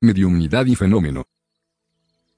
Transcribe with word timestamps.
mediumnidad 0.00 0.66
y 0.66 0.74
fenómeno. 0.74 1.24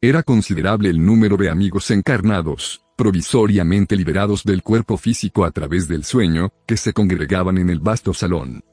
Era 0.01 0.23
considerable 0.23 0.89
el 0.89 1.05
número 1.05 1.37
de 1.37 1.51
amigos 1.51 1.91
encarnados, 1.91 2.83
provisoriamente 2.97 3.97
liberados 3.97 4.45
del 4.45 4.63
cuerpo 4.63 4.97
físico 4.97 5.45
a 5.45 5.51
través 5.51 5.89
del 5.89 6.05
sueño, 6.05 6.53
que 6.67 6.77
se 6.77 6.93
congregaban 6.93 7.59
en 7.59 7.69
el 7.69 7.81
vasto 7.81 8.15
salón. 8.15 8.65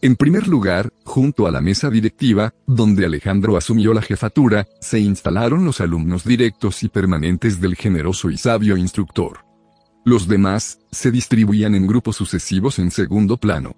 En 0.00 0.14
primer 0.14 0.46
lugar, 0.46 0.92
junto 1.04 1.48
a 1.48 1.50
la 1.50 1.60
mesa 1.60 1.90
directiva, 1.90 2.54
donde 2.68 3.04
Alejandro 3.04 3.56
asumió 3.56 3.92
la 3.92 4.02
jefatura, 4.02 4.68
se 4.80 5.00
instalaron 5.00 5.64
los 5.64 5.80
alumnos 5.80 6.22
directos 6.22 6.84
y 6.84 6.88
permanentes 6.88 7.60
del 7.60 7.74
generoso 7.74 8.30
y 8.30 8.36
sabio 8.36 8.76
instructor. 8.76 9.44
Los 10.04 10.28
demás, 10.28 10.78
se 10.92 11.10
distribuían 11.10 11.74
en 11.74 11.88
grupos 11.88 12.14
sucesivos 12.14 12.78
en 12.78 12.92
segundo 12.92 13.36
plano. 13.36 13.74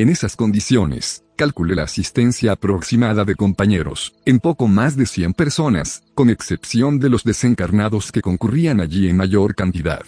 En 0.00 0.08
esas 0.08 0.34
condiciones, 0.34 1.24
calculé 1.36 1.74
la 1.74 1.82
asistencia 1.82 2.52
aproximada 2.52 3.26
de 3.26 3.34
compañeros, 3.34 4.14
en 4.24 4.38
poco 4.38 4.66
más 4.66 4.96
de 4.96 5.04
100 5.04 5.34
personas, 5.34 6.04
con 6.14 6.30
excepción 6.30 6.98
de 6.98 7.10
los 7.10 7.22
desencarnados 7.22 8.10
que 8.10 8.22
concurrían 8.22 8.80
allí 8.80 9.10
en 9.10 9.18
mayor 9.18 9.54
cantidad. 9.54 10.00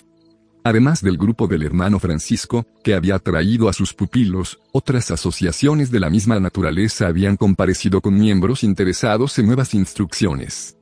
Además 0.64 1.02
del 1.02 1.18
grupo 1.18 1.46
del 1.46 1.62
hermano 1.62 1.98
Francisco, 1.98 2.64
que 2.82 2.94
había 2.94 3.18
traído 3.18 3.68
a 3.68 3.74
sus 3.74 3.92
pupilos, 3.92 4.60
otras 4.72 5.10
asociaciones 5.10 5.90
de 5.90 6.00
la 6.00 6.08
misma 6.08 6.40
naturaleza 6.40 7.06
habían 7.06 7.36
comparecido 7.36 8.00
con 8.00 8.18
miembros 8.18 8.64
interesados 8.64 9.38
en 9.38 9.44
nuevas 9.44 9.74
instrucciones. 9.74 10.78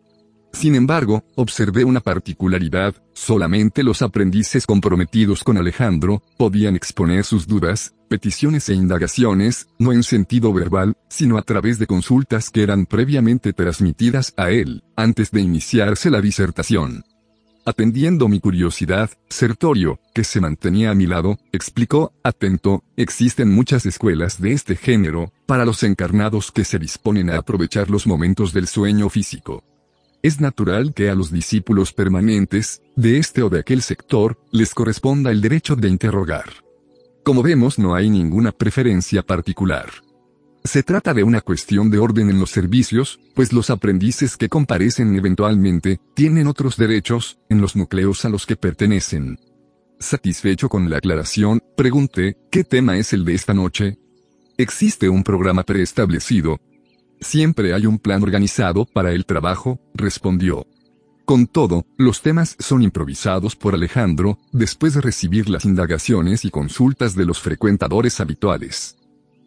Sin 0.52 0.74
embargo, 0.74 1.24
observé 1.36 1.84
una 1.84 2.00
particularidad, 2.00 2.94
solamente 3.12 3.82
los 3.82 4.02
aprendices 4.02 4.66
comprometidos 4.66 5.44
con 5.44 5.56
Alejandro, 5.56 6.22
podían 6.36 6.76
exponer 6.76 7.24
sus 7.24 7.46
dudas, 7.46 7.94
peticiones 8.08 8.68
e 8.68 8.74
indagaciones, 8.74 9.68
no 9.78 9.92
en 9.92 10.02
sentido 10.02 10.52
verbal, 10.52 10.96
sino 11.08 11.38
a 11.38 11.42
través 11.42 11.78
de 11.78 11.86
consultas 11.86 12.50
que 12.50 12.62
eran 12.62 12.86
previamente 12.86 13.52
transmitidas 13.52 14.34
a 14.36 14.50
él, 14.50 14.82
antes 14.96 15.30
de 15.30 15.40
iniciarse 15.40 16.10
la 16.10 16.20
disertación. 16.20 17.04
Atendiendo 17.64 18.26
mi 18.26 18.40
curiosidad, 18.40 19.10
Sertorio, 19.28 20.00
que 20.14 20.24
se 20.24 20.40
mantenía 20.40 20.90
a 20.90 20.94
mi 20.94 21.06
lado, 21.06 21.38
explicó, 21.52 22.12
atento, 22.24 22.82
existen 22.96 23.52
muchas 23.52 23.86
escuelas 23.86 24.40
de 24.40 24.52
este 24.52 24.74
género, 24.74 25.32
para 25.46 25.64
los 25.64 25.82
encarnados 25.84 26.50
que 26.50 26.64
se 26.64 26.78
disponen 26.78 27.30
a 27.30 27.36
aprovechar 27.36 27.88
los 27.88 28.06
momentos 28.06 28.52
del 28.52 28.66
sueño 28.66 29.08
físico. 29.08 29.62
Es 30.22 30.40
natural 30.40 30.92
que 30.92 31.08
a 31.08 31.14
los 31.14 31.32
discípulos 31.32 31.94
permanentes, 31.94 32.82
de 32.94 33.18
este 33.18 33.42
o 33.42 33.48
de 33.48 33.60
aquel 33.60 33.80
sector, 33.80 34.38
les 34.50 34.74
corresponda 34.74 35.30
el 35.30 35.40
derecho 35.40 35.76
de 35.76 35.88
interrogar. 35.88 36.44
Como 37.24 37.42
vemos 37.42 37.78
no 37.78 37.94
hay 37.94 38.10
ninguna 38.10 38.52
preferencia 38.52 39.22
particular. 39.22 39.90
Se 40.62 40.82
trata 40.82 41.14
de 41.14 41.22
una 41.22 41.40
cuestión 41.40 41.90
de 41.90 41.98
orden 41.98 42.28
en 42.28 42.38
los 42.38 42.50
servicios, 42.50 43.18
pues 43.34 43.54
los 43.54 43.70
aprendices 43.70 44.36
que 44.36 44.50
comparecen 44.50 45.16
eventualmente, 45.16 46.00
tienen 46.14 46.46
otros 46.46 46.76
derechos, 46.76 47.38
en 47.48 47.62
los 47.62 47.74
núcleos 47.74 48.26
a 48.26 48.28
los 48.28 48.44
que 48.44 48.56
pertenecen. 48.56 49.38
Satisfecho 49.98 50.68
con 50.68 50.90
la 50.90 50.98
aclaración, 50.98 51.62
pregunté, 51.76 52.36
¿qué 52.50 52.62
tema 52.62 52.98
es 52.98 53.14
el 53.14 53.24
de 53.24 53.34
esta 53.34 53.54
noche? 53.54 53.98
¿Existe 54.58 55.08
un 55.08 55.24
programa 55.24 55.62
preestablecido? 55.62 56.58
Siempre 57.20 57.74
hay 57.74 57.86
un 57.86 57.98
plan 57.98 58.22
organizado 58.22 58.86
para 58.86 59.12
el 59.12 59.26
trabajo, 59.26 59.78
respondió. 59.94 60.66
Con 61.24 61.46
todo, 61.46 61.86
los 61.96 62.22
temas 62.22 62.56
son 62.58 62.82
improvisados 62.82 63.54
por 63.54 63.74
Alejandro, 63.74 64.38
después 64.52 64.94
de 64.94 65.00
recibir 65.00 65.48
las 65.48 65.64
indagaciones 65.64 66.44
y 66.44 66.50
consultas 66.50 67.14
de 67.14 67.24
los 67.24 67.38
frecuentadores 67.40 68.18
habituales. 68.20 68.96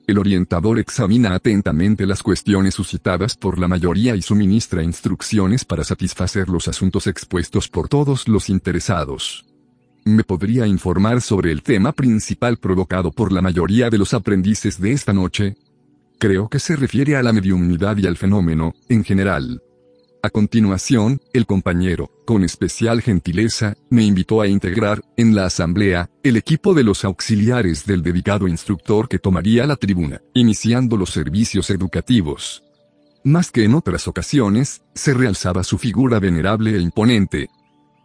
El 0.06 0.18
orientador 0.18 0.80
examina 0.80 1.34
atentamente 1.34 2.06
las 2.06 2.24
cuestiones 2.24 2.74
suscitadas 2.76 3.36
por 3.36 3.58
la 3.58 3.68
mayoría 3.68 4.16
y 4.16 4.22
suministra 4.22 4.84
instrucciones 4.84 5.66
para 5.66 5.84
satisfacer 5.84 6.50
los 6.50 6.68
asuntos 6.68 7.08
expuestos 7.08 7.70
por 7.70 7.90
todos 7.90 8.28
los 8.28 8.50
interesados. 8.50 9.46
¿Me 10.06 10.26
podría 10.26 10.68
informar 10.68 11.22
sobre 11.22 11.52
el 11.52 11.64
tema 11.64 11.94
principal 11.94 12.58
provocado 12.58 13.12
por 13.12 13.32
la 13.32 13.42
mayoría 13.42 13.90
de 13.90 13.98
los 13.98 14.14
aprendices 14.14 14.80
de 14.80 14.92
esta 14.92 15.14
noche? 15.14 15.56
Creo 16.20 16.50
que 16.50 16.60
se 16.60 16.76
refiere 16.76 17.16
a 17.16 17.24
la 17.24 17.34
mediumnidad 17.34 17.98
y 17.98 18.08
al 18.08 18.18
fenómeno, 18.18 18.74
en 18.90 19.04
general. 19.04 19.62
A 20.26 20.30
continuación, 20.30 21.20
el 21.34 21.46
compañero, 21.46 22.10
con 22.26 22.46
especial 22.46 23.02
gentileza, 23.02 23.76
me 23.90 24.06
invitó 24.06 24.40
a 24.40 24.48
integrar, 24.48 25.02
en 25.18 25.36
la 25.36 25.46
asamblea, 25.46 26.10
el 26.24 26.38
equipo 26.38 26.74
de 26.74 26.84
los 26.84 27.04
auxiliares 27.04 27.86
del 27.86 28.02
dedicado 28.02 28.48
instructor 28.48 29.10
que 29.10 29.20
tomaría 29.20 29.68
la 29.68 29.76
tribuna, 29.76 30.22
iniciando 30.34 30.96
los 30.96 31.10
servicios 31.10 31.70
educativos. 31.70 32.64
Más 33.26 33.52
que 33.52 33.66
en 33.66 33.74
otras 33.76 34.08
ocasiones, 34.08 34.82
se 34.96 35.14
realzaba 35.14 35.66
su 35.66 35.78
figura 35.78 36.20
venerable 36.20 36.76
e 36.78 36.80
imponente, 36.80 37.50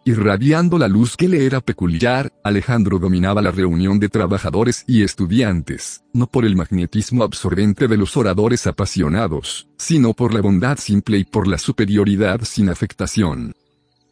Irradiando 0.08 0.78
la 0.78 0.88
luz 0.88 1.19
que 1.19 1.28
le 1.28 1.44
era 1.44 1.60
peculiar, 1.60 2.32
Alejandro 2.42 2.98
dominaba 2.98 3.42
la 3.42 3.50
reunión 3.50 4.00
de 4.00 4.08
trabajadores 4.08 4.82
y 4.86 5.02
estudiantes, 5.02 6.02
no 6.14 6.26
por 6.26 6.46
el 6.46 6.56
magnetismo 6.56 7.24
absorbente 7.24 7.88
de 7.88 7.98
los 7.98 8.16
oradores 8.16 8.66
apasionados, 8.66 9.69
sino 9.76 10.14
por 10.14 10.32
la 10.32 10.41
bondad 10.41 10.78
simple 10.78 11.19
y 11.19 11.24
por 11.24 11.46
la 11.46 11.58
superioridad 11.58 12.41
sin 12.44 12.70
afectación. 12.70 13.52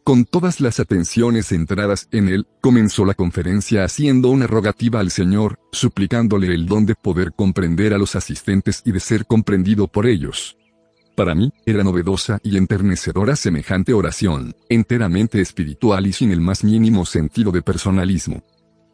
Con 0.03 0.25
todas 0.25 0.61
las 0.61 0.79
atenciones 0.79 1.47
centradas 1.47 2.07
en 2.11 2.29
él, 2.29 2.45
comenzó 2.61 3.03
la 3.03 3.15
conferencia 3.15 3.83
haciendo 3.83 4.29
una 4.29 4.45
rogativa 4.45 4.99
al 4.99 5.09
Señor, 5.09 5.57
suplicándole 5.71 6.53
el 6.53 6.67
don 6.67 6.85
de 6.85 6.93
poder 6.93 7.31
comprender 7.35 7.95
a 7.95 7.97
los 7.97 8.15
asistentes 8.15 8.83
y 8.85 8.91
de 8.91 8.99
ser 8.99 9.25
comprendido 9.25 9.87
por 9.87 10.05
ellos. 10.05 10.57
Para 11.17 11.33
mí, 11.33 11.51
era 11.65 11.83
novedosa 11.83 12.39
y 12.43 12.57
enternecedora 12.57 13.35
semejante 13.35 13.91
oración, 13.91 14.53
enteramente 14.69 15.41
espiritual 15.41 16.05
y 16.05 16.13
sin 16.13 16.31
el 16.31 16.41
más 16.41 16.63
mínimo 16.63 17.07
sentido 17.07 17.51
de 17.51 17.63
personalismo. 17.63 18.43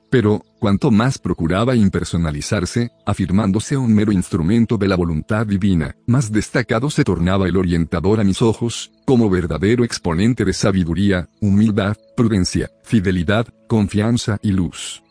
Pero, 0.09 0.41
cuanto 0.57 0.89
más 0.89 1.17
procuraba 1.17 1.75
impersonalizarse, 1.75 2.91
afirmándose 3.06 3.75
un 3.75 3.94
mero 3.94 4.13
instrumento 4.13 4.78
de 4.78 4.88
la 4.88 4.95
voluntad 4.95 5.45
divina, 5.45 5.97
más 6.07 6.31
destacado 6.31 6.89
se 6.89 7.03
tornaba 7.03 7.50
el 7.50 7.57
orientador 7.57 8.22
a 8.22 8.23
mis 8.23 8.41
ojos, 8.41 8.94
como 9.03 9.29
verdadero 9.29 9.84
exponente 9.84 10.45
de 10.45 10.53
sabiduría, 10.53 11.28
humildad, 11.41 11.97
prudencia, 12.16 12.72
fidelidad, 12.85 13.47
confianza 13.67 14.38
y 14.41 14.51
luz. 14.53 15.03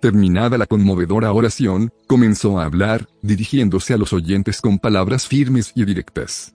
Terminada 0.00 0.58
la 0.58 0.66
conmovedora 0.66 1.32
oración, 1.32 1.92
comenzó 2.06 2.60
a 2.60 2.64
hablar, 2.64 3.08
dirigiéndose 3.20 3.94
a 3.94 3.96
los 3.96 4.12
oyentes 4.12 4.60
con 4.60 4.78
palabras 4.78 5.26
firmes 5.26 5.72
y 5.74 5.84
directas. 5.84 6.54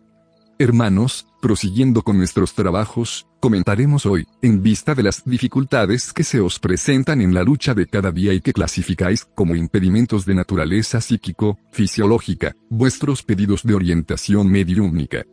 Hermanos, 0.59 1.27
prosiguiendo 1.41 2.03
con 2.03 2.17
nuestros 2.17 2.53
trabajos, 2.53 3.27
comentaremos 3.41 4.05
hoy, 4.05 4.25
en 4.41 4.63
vista 4.63 4.95
de 4.95 5.03
las 5.03 5.25
dificultades 5.25 6.13
que 6.13 6.23
se 6.23 6.39
os 6.39 6.57
presentan 6.59 7.19
en 7.19 7.33
la 7.33 7.43
lucha 7.43 7.73
de 7.73 7.85
cada 7.85 8.11
día 8.11 8.31
y 8.31 8.39
que 8.39 8.53
clasificáis 8.53 9.25
como 9.25 9.55
impedimentos 9.55 10.25
de 10.25 10.35
naturaleza 10.35 11.01
psíquico, 11.01 11.59
fisiológica, 11.71 12.55
vuestros 12.69 13.23
pedidos 13.23 13.63
de 13.63 13.73
orientación 13.73 14.49
mediúnica. 14.49 15.25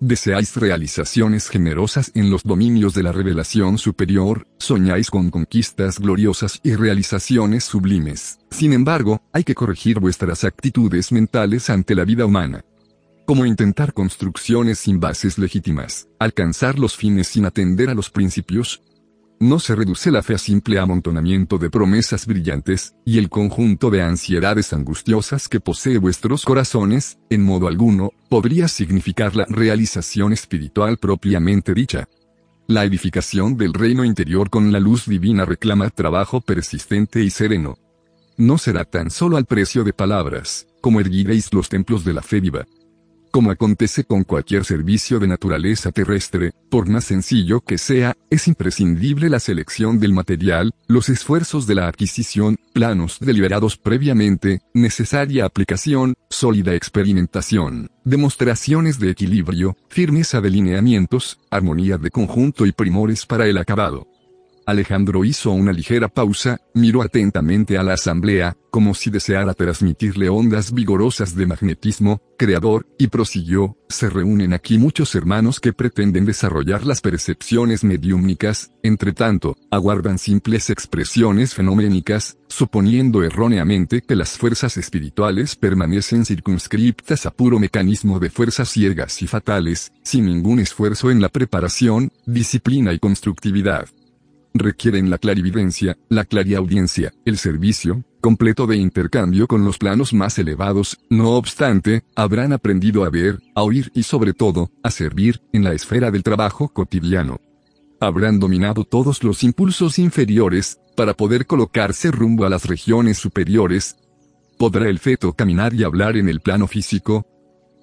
Deseáis 0.00 0.54
realizaciones 0.56 1.48
generosas 1.48 2.12
en 2.14 2.28
los 2.30 2.42
dominios 2.42 2.92
de 2.92 3.02
la 3.02 3.12
revelación 3.12 3.78
superior, 3.78 4.46
soñáis 4.58 5.10
con 5.10 5.30
conquistas 5.30 5.98
gloriosas 5.98 6.60
y 6.62 6.74
realizaciones 6.74 7.64
sublimes. 7.64 8.38
Sin 8.50 8.74
embargo, 8.74 9.22
hay 9.32 9.42
que 9.42 9.54
corregir 9.54 9.98
vuestras 9.98 10.44
actitudes 10.44 11.12
mentales 11.12 11.70
ante 11.70 11.94
la 11.94 12.04
vida 12.04 12.26
humana. 12.26 12.62
Como 13.24 13.46
intentar 13.46 13.94
construcciones 13.94 14.78
sin 14.80 15.00
bases 15.00 15.38
legítimas, 15.38 16.08
alcanzar 16.18 16.78
los 16.78 16.94
fines 16.94 17.28
sin 17.28 17.46
atender 17.46 17.88
a 17.88 17.94
los 17.94 18.10
principios, 18.10 18.82
no 19.38 19.58
se 19.58 19.74
reduce 19.74 20.10
la 20.10 20.22
fe 20.22 20.34
a 20.34 20.38
simple 20.38 20.78
amontonamiento 20.78 21.58
de 21.58 21.70
promesas 21.70 22.26
brillantes, 22.26 22.94
y 23.04 23.18
el 23.18 23.28
conjunto 23.28 23.90
de 23.90 24.02
ansiedades 24.02 24.72
angustiosas 24.72 25.48
que 25.48 25.60
posee 25.60 25.98
vuestros 25.98 26.44
corazones, 26.44 27.18
en 27.28 27.44
modo 27.44 27.68
alguno, 27.68 28.12
podría 28.28 28.68
significar 28.68 29.36
la 29.36 29.44
realización 29.48 30.32
espiritual 30.32 30.96
propiamente 30.96 31.74
dicha. 31.74 32.08
La 32.66 32.84
edificación 32.84 33.56
del 33.56 33.74
reino 33.74 34.04
interior 34.04 34.50
con 34.50 34.72
la 34.72 34.80
luz 34.80 35.06
divina 35.06 35.44
reclama 35.44 35.90
trabajo 35.90 36.40
persistente 36.40 37.22
y 37.22 37.30
sereno. 37.30 37.78
No 38.38 38.58
será 38.58 38.84
tan 38.84 39.10
solo 39.10 39.36
al 39.36 39.44
precio 39.44 39.84
de 39.84 39.92
palabras, 39.92 40.66
como 40.80 41.00
erguiréis 41.00 41.52
los 41.52 41.68
templos 41.68 42.04
de 42.04 42.12
la 42.12 42.22
fe 42.22 42.40
viva, 42.40 42.66
como 43.36 43.50
acontece 43.50 44.04
con 44.04 44.24
cualquier 44.24 44.64
servicio 44.64 45.18
de 45.18 45.26
naturaleza 45.26 45.92
terrestre, 45.92 46.54
por 46.70 46.88
más 46.88 47.04
sencillo 47.04 47.60
que 47.60 47.76
sea, 47.76 48.16
es 48.30 48.48
imprescindible 48.48 49.28
la 49.28 49.40
selección 49.40 50.00
del 50.00 50.14
material, 50.14 50.72
los 50.86 51.10
esfuerzos 51.10 51.66
de 51.66 51.74
la 51.74 51.86
adquisición, 51.86 52.56
planos 52.72 53.18
deliberados 53.20 53.76
previamente, 53.76 54.62
necesaria 54.72 55.44
aplicación, 55.44 56.14
sólida 56.30 56.74
experimentación, 56.74 57.90
demostraciones 58.04 58.98
de 58.98 59.10
equilibrio, 59.10 59.76
firmeza 59.90 60.40
de 60.40 60.48
lineamientos, 60.48 61.38
armonía 61.50 61.98
de 61.98 62.10
conjunto 62.10 62.64
y 62.64 62.72
primores 62.72 63.26
para 63.26 63.46
el 63.46 63.58
acabado. 63.58 64.06
Alejandro 64.66 65.24
hizo 65.24 65.52
una 65.52 65.72
ligera 65.72 66.08
pausa, 66.08 66.60
miró 66.74 67.02
atentamente 67.02 67.78
a 67.78 67.84
la 67.84 67.94
asamblea, 67.94 68.56
como 68.68 68.94
si 68.94 69.10
deseara 69.10 69.54
transmitirle 69.54 70.28
ondas 70.28 70.72
vigorosas 70.74 71.36
de 71.36 71.46
magnetismo, 71.46 72.20
creador, 72.36 72.84
y 72.98 73.06
prosiguió, 73.06 73.76
se 73.88 74.10
reúnen 74.10 74.52
aquí 74.52 74.76
muchos 74.76 75.14
hermanos 75.14 75.60
que 75.60 75.72
pretenden 75.72 76.24
desarrollar 76.24 76.84
las 76.84 77.00
percepciones 77.00 77.84
mediúmnicas, 77.84 78.72
entre 78.82 79.12
tanto, 79.12 79.56
aguardan 79.70 80.18
simples 80.18 80.68
expresiones 80.68 81.54
fenoménicas, 81.54 82.36
suponiendo 82.48 83.22
erróneamente 83.22 84.02
que 84.02 84.16
las 84.16 84.36
fuerzas 84.36 84.76
espirituales 84.76 85.54
permanecen 85.54 86.24
circunscriptas 86.24 87.24
a 87.24 87.30
puro 87.30 87.60
mecanismo 87.60 88.18
de 88.18 88.30
fuerzas 88.30 88.68
ciegas 88.68 89.22
y 89.22 89.28
fatales, 89.28 89.92
sin 90.02 90.26
ningún 90.26 90.58
esfuerzo 90.58 91.12
en 91.12 91.20
la 91.20 91.28
preparación, 91.28 92.10
disciplina 92.26 92.92
y 92.92 92.98
constructividad 92.98 93.86
requieren 94.58 95.10
la 95.10 95.18
clarividencia, 95.18 95.96
la 96.08 96.24
clariaudiencia, 96.24 97.12
el 97.24 97.38
servicio, 97.38 98.04
completo 98.20 98.66
de 98.66 98.76
intercambio 98.76 99.46
con 99.46 99.64
los 99.64 99.78
planos 99.78 100.12
más 100.12 100.38
elevados, 100.38 100.98
no 101.10 101.30
obstante, 101.32 102.04
habrán 102.14 102.52
aprendido 102.52 103.04
a 103.04 103.10
ver, 103.10 103.40
a 103.54 103.62
oír 103.62 103.90
y 103.94 104.02
sobre 104.02 104.32
todo, 104.32 104.70
a 104.82 104.90
servir, 104.90 105.40
en 105.52 105.64
la 105.64 105.72
esfera 105.72 106.10
del 106.10 106.22
trabajo 106.22 106.68
cotidiano. 106.68 107.40
Habrán 108.00 108.40
dominado 108.40 108.84
todos 108.84 109.22
los 109.22 109.44
impulsos 109.44 109.98
inferiores, 109.98 110.78
para 110.96 111.14
poder 111.14 111.46
colocarse 111.46 112.10
rumbo 112.10 112.44
a 112.44 112.50
las 112.50 112.64
regiones 112.64 113.18
superiores. 113.18 113.96
¿Podrá 114.58 114.88
el 114.88 114.98
feto 114.98 115.34
caminar 115.34 115.74
y 115.74 115.84
hablar 115.84 116.16
en 116.16 116.28
el 116.28 116.40
plano 116.40 116.66
físico? 116.66 117.26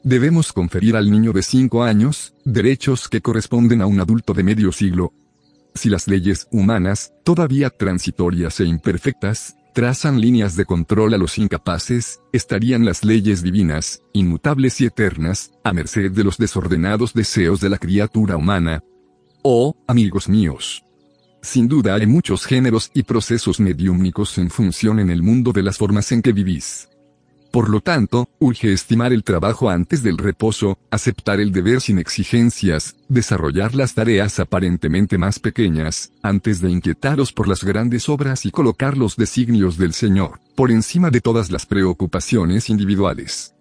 Debemos 0.04 0.52
conferir 0.52 0.98
al 0.98 1.10
niño 1.10 1.31
de 1.31 1.44
5 1.44 1.84
años, 1.84 2.34
derechos 2.44 3.08
que 3.08 3.22
corresponden 3.22 3.81
a 3.81 3.86
un 3.86 4.02
adulto 4.02 4.34
de 4.34 4.44
medio 4.44 4.74
siglo, 4.74 5.14
si 5.75 5.90
las 5.90 6.08
leyes 6.08 6.48
humanas, 6.52 7.14
todavía 7.24 7.70
transitorias 7.70 8.60
e 8.60 8.66
imperfectas, 8.66 9.56
trazan 9.74 10.22
líneas 10.22 10.56
de 10.56 10.66
control 10.66 11.14
a 11.14 11.18
los 11.18 11.38
incapaces, 11.38 12.22
estarían 12.31 12.86
las 12.86 13.04
leyes 13.04 13.42
divinas, 13.42 14.02
inmutables 14.14 14.80
y 14.81 14.86
eternas, 14.86 15.52
a 15.64 15.74
merced 15.74 16.12
de 16.12 16.24
los 16.24 16.38
desordenados 16.38 17.14
deseos 17.14 17.60
de 17.60 17.70
la 17.70 17.78
criatura 17.78 18.38
humana. 18.38 18.84
Oh, 19.42 19.75
amigos 19.88 20.30
míos. 20.30 20.84
Sin 21.42 21.68
duda 21.68 21.96
hay 21.96 22.06
muchos 22.06 22.46
géneros 22.46 22.90
y 22.94 23.04
procesos 23.04 23.60
mediúmnicos 23.60 24.38
en 24.38 24.50
función 24.50 25.00
en 25.00 25.10
el 25.10 25.22
mundo 25.22 25.52
de 25.52 25.64
las 25.64 25.78
formas 25.78 26.12
en 26.14 26.22
que 26.22 26.31
vivís. 26.31 26.88
Por 27.53 27.69
lo 27.69 27.81
tanto, 27.81 28.29
urge 28.39 28.73
estimar 28.73 29.13
el 29.13 29.23
trabajo 29.23 29.69
antes 29.69 30.01
del 30.01 30.17
reposo, 30.17 30.79
aceptar 30.89 31.39
el 31.39 31.51
deber 31.51 31.81
sin 31.81 32.00
exigencias, 32.00 32.95
desarrollar 33.09 33.75
las 33.75 33.94
tareas 33.94 34.39
aparentemente 34.39 35.19
más 35.19 35.38
pequeñas, 35.38 36.11
antes 36.23 36.61
de 36.61 36.71
inquietaros 36.71 37.31
por 37.31 37.47
las 37.47 37.63
grandes 37.63 38.09
obras 38.09 38.47
y 38.47 38.50
colocar 38.50 38.97
los 38.97 39.17
designios 39.17 39.77
del 39.77 39.94
Señor, 39.94 40.39
por 40.55 40.71
encima 40.71 41.11
de 41.11 41.21
todas 41.21 41.51
las 41.51 41.67
preocupaciones 41.67 42.71
individuales. 42.71 43.53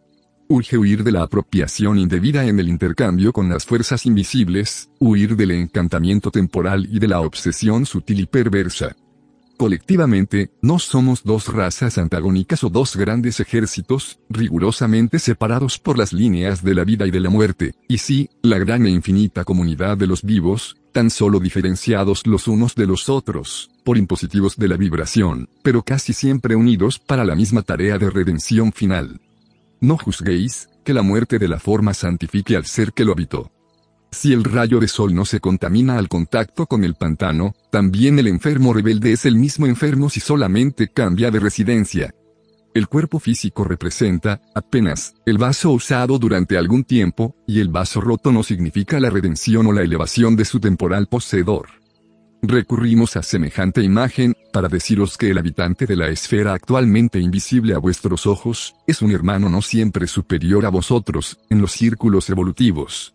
Urge 0.49 0.79
huir 0.79 1.05
de 1.05 1.13
la 1.13 1.25
apropiación 1.25 1.99
indebida 1.99 2.47
en 2.47 2.59
el 2.61 2.71
intercambio 2.71 3.35
con 3.35 3.51
las 3.51 3.67
fuerzas 3.67 4.07
invisibles, 4.07 4.89
huir 5.01 5.37
del 5.37 5.51
encantamiento 5.51 6.31
temporal 6.31 6.89
y 6.91 6.99
de 6.99 7.09
la 7.09 7.21
obsesión 7.21 7.85
sutil 7.85 8.21
y 8.21 8.27
perversa, 8.27 8.97
Colectivamente, 9.57 10.51
no 10.61 10.79
somos 10.79 11.23
dos 11.23 11.47
razas 11.47 11.97
antagónicas 11.97 12.65
o 12.65 12.69
dos 12.69 12.97
grandes 12.97 13.39
ejércitos, 13.39 14.19
rigurosamente 14.29 15.19
separados 15.19 15.79
por 15.79 15.99
las 15.99 16.13
líneas 16.13 16.65
de 16.65 16.75
la 16.75 16.85
vida 16.85 17.07
y 17.07 17.11
de 17.11 17.21
la 17.21 17.31
muerte, 17.31 17.75
y 17.87 17.99
sí, 17.99 18.29
la 18.43 18.59
gran 18.59 18.87
e 18.87 18.91
infinita 18.91 19.45
comunidad 19.45 19.97
de 19.97 20.09
los 20.09 20.23
vivos, 20.25 20.77
tan 20.91 21.11
solo 21.11 21.39
diferenciados 21.39 22.27
los 22.27 22.49
unos 22.49 22.75
de 22.75 22.87
los 22.87 23.09
otros, 23.09 23.71
por 23.85 23.99
impositivos 23.99 24.57
de 24.57 24.69
la 24.69 24.77
vibración, 24.77 25.49
pero 25.63 25.83
casi 25.83 26.13
siempre 26.13 26.57
unidos 26.57 26.99
para 26.99 27.25
la 27.25 27.37
misma 27.37 27.63
tarea 27.63 27.99
de 27.99 28.11
redención 28.11 28.73
final. 28.73 29.21
No 29.81 29.97
juzguéis, 29.97 30.69
que 30.85 30.93
la 30.93 31.03
muerte 31.03 31.39
de 31.39 31.47
la 31.47 31.61
forma 31.61 31.95
santifique 31.95 32.57
al 32.57 32.67
ser 32.67 32.93
que 32.93 33.05
lo 33.05 33.13
habitó. 33.13 33.52
Si 34.13 34.35
el 34.35 34.45
rayo 34.45 34.79
de 34.79 34.89
sol 34.89 35.15
no 35.15 35.25
se 35.25 35.41
contamina 35.41 35.97
al 35.97 36.09
contacto 36.09 36.67
con 36.67 36.85
el 36.85 36.95
pantano, 36.95 37.55
también 37.71 38.19
el 38.19 38.29
enfermo 38.29 38.75
rebelde 38.75 39.13
es 39.13 39.25
el 39.25 39.37
mismo 39.37 39.67
enfermo 39.67 40.11
si 40.11 40.21
solamente 40.21 40.89
cambia 40.89 41.31
de 41.31 41.41
residencia. 41.41 42.15
El 42.75 42.89
cuerpo 42.89 43.19
físico 43.19 43.65
representa, 43.65 44.43
apenas, 44.55 45.15
el 45.25 45.39
vaso 45.39 45.71
usado 45.71 46.19
durante 46.19 46.59
algún 46.59 46.85
tiempo, 46.85 47.35
y 47.47 47.61
el 47.61 47.69
vaso 47.69 48.03
roto 48.03 48.33
no 48.33 48.43
significa 48.43 49.01
la 49.01 49.09
redención 49.09 49.67
o 49.67 49.73
la 49.73 49.83
elevación 49.83 50.37
de 50.37 50.45
su 50.45 50.61
temporal 50.61 51.07
poseedor. 51.07 51.69
Recurrimos 52.43 53.17
a 53.17 53.23
semejante 53.23 53.83
imagen, 53.83 54.35
para 54.53 54.69
deciros 54.69 55.17
que 55.17 55.31
el 55.31 55.39
habitante 55.39 55.87
de 55.87 55.97
la 55.97 56.09
esfera 56.09 56.53
actualmente 56.53 57.19
invisible 57.19 57.75
a 57.75 57.79
vuestros 57.79 58.27
ojos, 58.27 58.75
es 58.87 59.01
un 59.01 59.11
hermano 59.11 59.49
no 59.49 59.63
siempre 59.63 60.07
superior 60.07 60.67
a 60.67 60.71
vosotros, 60.71 61.39
en 61.49 61.63
los 61.63 61.73
círculos 61.73 62.29
evolutivos. 62.29 63.15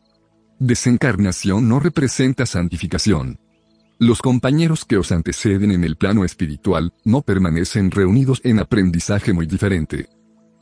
Desencarnación 0.59 1.69
no 1.69 1.79
representa 1.79 2.47
santificación. 2.47 3.39
Los 3.99 4.23
compañeros 4.23 4.85
que 4.85 4.97
os 4.97 5.11
anteceden 5.11 5.69
en 5.71 5.83
el 5.83 5.97
plano 5.97 6.25
espiritual, 6.25 6.93
no 7.05 7.21
permanecen 7.21 7.91
reunidos 7.91 8.41
en 8.43 8.57
aprendizaje 8.57 9.33
muy 9.33 9.45
diferente. 9.45 10.09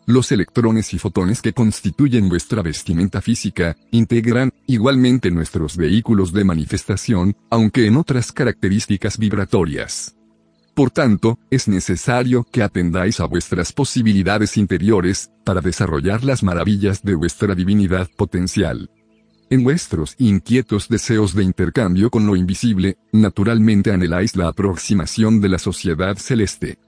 Los 0.05 0.33
electrones 0.33 0.93
y 0.93 0.99
fotones 0.99 1.41
que 1.41 1.53
constituyen 1.53 2.27
vuestra 2.27 2.61
vestimenta 2.61 3.21
física, 3.21 3.77
integran, 3.91 4.51
igualmente 4.67 5.31
nuestros 5.31 5.77
vehículos 5.77 6.33
de 6.33 6.43
manifestación, 6.43 7.37
aunque 7.49 7.87
en 7.87 7.95
otras 7.95 8.33
características 8.33 9.17
vibratorias. 9.17 10.17
Por 10.73 10.91
tanto, 10.91 11.39
es 11.49 11.69
necesario 11.69 12.43
que 12.51 12.63
atendáis 12.63 13.21
a 13.21 13.27
vuestras 13.27 13.71
posibilidades 13.71 14.57
interiores, 14.57 15.31
para 15.45 15.61
desarrollar 15.61 16.25
las 16.25 16.43
maravillas 16.43 17.01
de 17.01 17.15
vuestra 17.15 17.55
divinidad 17.55 18.09
potencial. 18.17 18.89
En 19.51 19.63
vuestros 19.63 20.15
inquietos 20.17 20.89
deseos 20.89 21.35
de 21.35 21.43
intercambio 21.43 22.09
con 22.09 22.25
lo 22.25 22.35
invisible, 22.35 22.97
naturalmente 23.11 23.91
anheláis 23.91 24.35
la 24.35 24.47
aproximación 24.47 25.39
de 25.39 25.49
la 25.49 25.59
sociedad 25.59 26.17
celeste. 26.17 26.79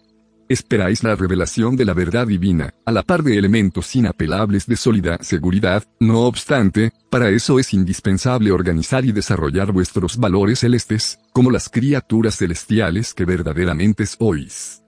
Esperáis 0.49 1.03
la 1.03 1.15
revelación 1.15 1.75
de 1.75 1.85
la 1.85 1.93
verdad 1.93 2.25
divina, 2.25 2.73
a 2.85 2.91
la 2.91 3.03
par 3.03 3.21
de 3.21 3.37
elementos 3.37 3.95
inapelables 3.95 4.65
de 4.65 4.75
sólida 4.75 5.19
seguridad, 5.21 5.83
no 5.99 6.21
obstante, 6.21 6.93
para 7.11 7.29
eso 7.29 7.59
es 7.59 7.73
indispensable 7.73 8.51
organizar 8.51 9.05
y 9.05 9.11
desarrollar 9.11 9.71
vuestros 9.71 10.17
valores 10.17 10.59
celestes, 10.59 11.19
como 11.33 11.51
las 11.51 11.69
criaturas 11.69 12.37
celestiales 12.37 13.13
que 13.13 13.25
verdaderamente 13.25 14.05
sois. 14.07 14.81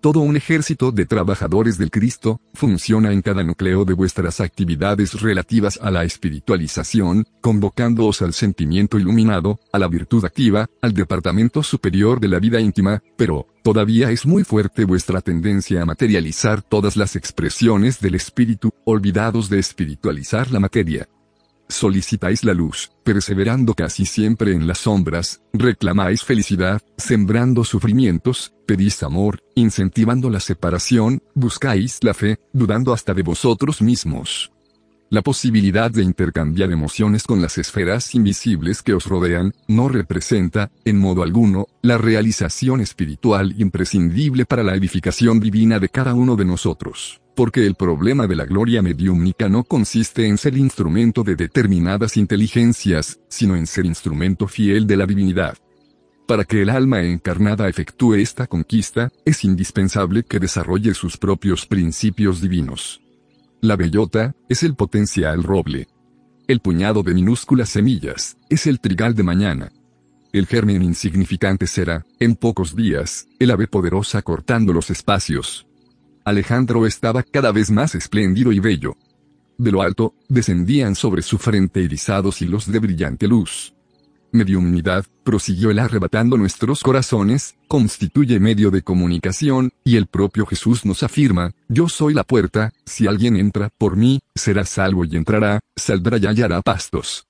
Todo 0.00 0.20
un 0.20 0.36
ejército 0.36 0.92
de 0.92 1.06
trabajadores 1.06 1.78
del 1.78 1.90
Cristo, 1.90 2.40
funciona 2.54 3.12
en 3.12 3.22
cada 3.22 3.42
núcleo 3.42 3.84
de 3.84 3.94
vuestras 3.94 4.40
actividades 4.40 5.20
relativas 5.20 5.78
a 5.82 5.90
la 5.90 6.04
espiritualización, 6.04 7.26
convocándoos 7.40 8.22
al 8.22 8.32
sentimiento 8.32 8.98
iluminado, 8.98 9.58
a 9.72 9.78
la 9.78 9.88
virtud 9.88 10.24
activa, 10.24 10.68
al 10.82 10.92
departamento 10.92 11.62
superior 11.62 12.20
de 12.20 12.28
la 12.28 12.38
vida 12.38 12.60
íntima, 12.60 13.02
pero, 13.16 13.46
todavía 13.62 14.10
es 14.10 14.26
muy 14.26 14.44
fuerte 14.44 14.84
vuestra 14.84 15.20
tendencia 15.20 15.82
a 15.82 15.86
materializar 15.86 16.62
todas 16.62 16.96
las 16.96 17.16
expresiones 17.16 18.00
del 18.00 18.14
espíritu, 18.14 18.70
olvidados 18.84 19.48
de 19.48 19.58
espiritualizar 19.58 20.52
la 20.52 20.60
materia. 20.60 21.08
Solicitáis 21.68 22.44
la 22.44 22.54
luz, 22.54 22.92
perseverando 23.02 23.74
casi 23.74 24.06
siempre 24.06 24.52
en 24.52 24.68
las 24.68 24.78
sombras, 24.78 25.42
reclamáis 25.52 26.22
felicidad, 26.22 26.80
sembrando 26.96 27.64
sufrimientos, 27.64 28.52
pedís 28.66 29.02
amor, 29.02 29.40
incentivando 29.54 30.28
la 30.28 30.40
separación, 30.40 31.22
buscáis 31.34 31.98
la 32.02 32.12
fe, 32.12 32.38
dudando 32.52 32.92
hasta 32.92 33.14
de 33.14 33.22
vosotros 33.22 33.80
mismos. 33.80 34.52
La 35.08 35.22
posibilidad 35.22 35.88
de 35.88 36.02
intercambiar 36.02 36.72
emociones 36.72 37.22
con 37.22 37.40
las 37.40 37.58
esferas 37.58 38.14
invisibles 38.16 38.82
que 38.82 38.92
os 38.92 39.06
rodean, 39.06 39.52
no 39.68 39.88
representa, 39.88 40.72
en 40.84 40.98
modo 40.98 41.22
alguno, 41.22 41.68
la 41.80 41.96
realización 41.96 42.80
espiritual 42.80 43.54
imprescindible 43.56 44.46
para 44.46 44.64
la 44.64 44.74
edificación 44.74 45.38
divina 45.38 45.78
de 45.78 45.88
cada 45.88 46.14
uno 46.14 46.34
de 46.34 46.44
nosotros 46.44 47.20
porque 47.36 47.66
el 47.66 47.74
problema 47.74 48.26
de 48.26 48.34
la 48.34 48.46
gloria 48.46 48.80
mediúmnica 48.80 49.48
no 49.50 49.62
consiste 49.62 50.26
en 50.26 50.38
ser 50.38 50.56
instrumento 50.56 51.22
de 51.22 51.36
determinadas 51.36 52.16
inteligencias, 52.16 53.20
sino 53.28 53.56
en 53.56 53.66
ser 53.66 53.84
instrumento 53.84 54.48
fiel 54.48 54.86
de 54.86 54.96
la 54.96 55.04
divinidad. 55.04 55.58
Para 56.26 56.44
que 56.44 56.62
el 56.62 56.70
alma 56.70 57.02
encarnada 57.02 57.68
efectúe 57.68 58.14
esta 58.14 58.48
conquista, 58.48 59.12
es 59.24 59.44
indispensable 59.44 60.24
que 60.24 60.40
desarrolle 60.40 60.92
sus 60.92 61.16
propios 61.16 61.66
principios 61.66 62.40
divinos. 62.40 63.00
La 63.60 63.76
bellota, 63.76 64.34
es 64.48 64.64
el 64.64 64.74
potencial 64.74 65.44
roble. 65.44 65.86
El 66.48 66.58
puñado 66.58 67.04
de 67.04 67.14
minúsculas 67.14 67.68
semillas, 67.68 68.36
es 68.50 68.66
el 68.66 68.80
trigal 68.80 69.14
de 69.14 69.22
mañana. 69.22 69.72
El 70.32 70.46
germen 70.46 70.82
insignificante 70.82 71.68
será, 71.68 72.04
en 72.18 72.34
pocos 72.34 72.74
días, 72.74 73.28
el 73.38 73.52
ave 73.52 73.68
poderosa 73.68 74.20
cortando 74.22 74.72
los 74.72 74.90
espacios. 74.90 75.68
Alejandro 76.24 76.86
estaba 76.86 77.22
cada 77.22 77.52
vez 77.52 77.70
más 77.70 77.94
espléndido 77.94 78.50
y 78.50 78.58
bello. 78.58 78.96
De 79.58 79.70
lo 79.70 79.80
alto, 79.80 80.14
descendían 80.28 80.96
sobre 80.96 81.22
su 81.22 81.38
frente 81.38 81.80
irisados 81.82 82.42
hilos 82.42 82.70
de 82.70 82.80
brillante 82.80 83.28
luz. 83.28 83.75
Mediumnidad, 84.36 85.04
prosiguió 85.24 85.70
el 85.70 85.78
arrebatando 85.78 86.36
nuestros 86.36 86.82
corazones, 86.82 87.56
constituye 87.66 88.38
medio 88.38 88.70
de 88.70 88.82
comunicación, 88.82 89.72
y 89.82 89.96
el 89.96 90.06
propio 90.06 90.46
Jesús 90.46 90.84
nos 90.84 91.02
afirma, 91.02 91.52
yo 91.68 91.88
soy 91.88 92.14
la 92.14 92.24
puerta, 92.24 92.72
si 92.84 93.06
alguien 93.06 93.36
entra 93.36 93.70
por 93.78 93.96
mí, 93.96 94.20
será 94.34 94.64
salvo 94.64 95.04
y 95.04 95.16
entrará, 95.16 95.60
saldrá 95.74 96.18
y 96.18 96.26
hallará 96.26 96.62
pastos. 96.62 97.26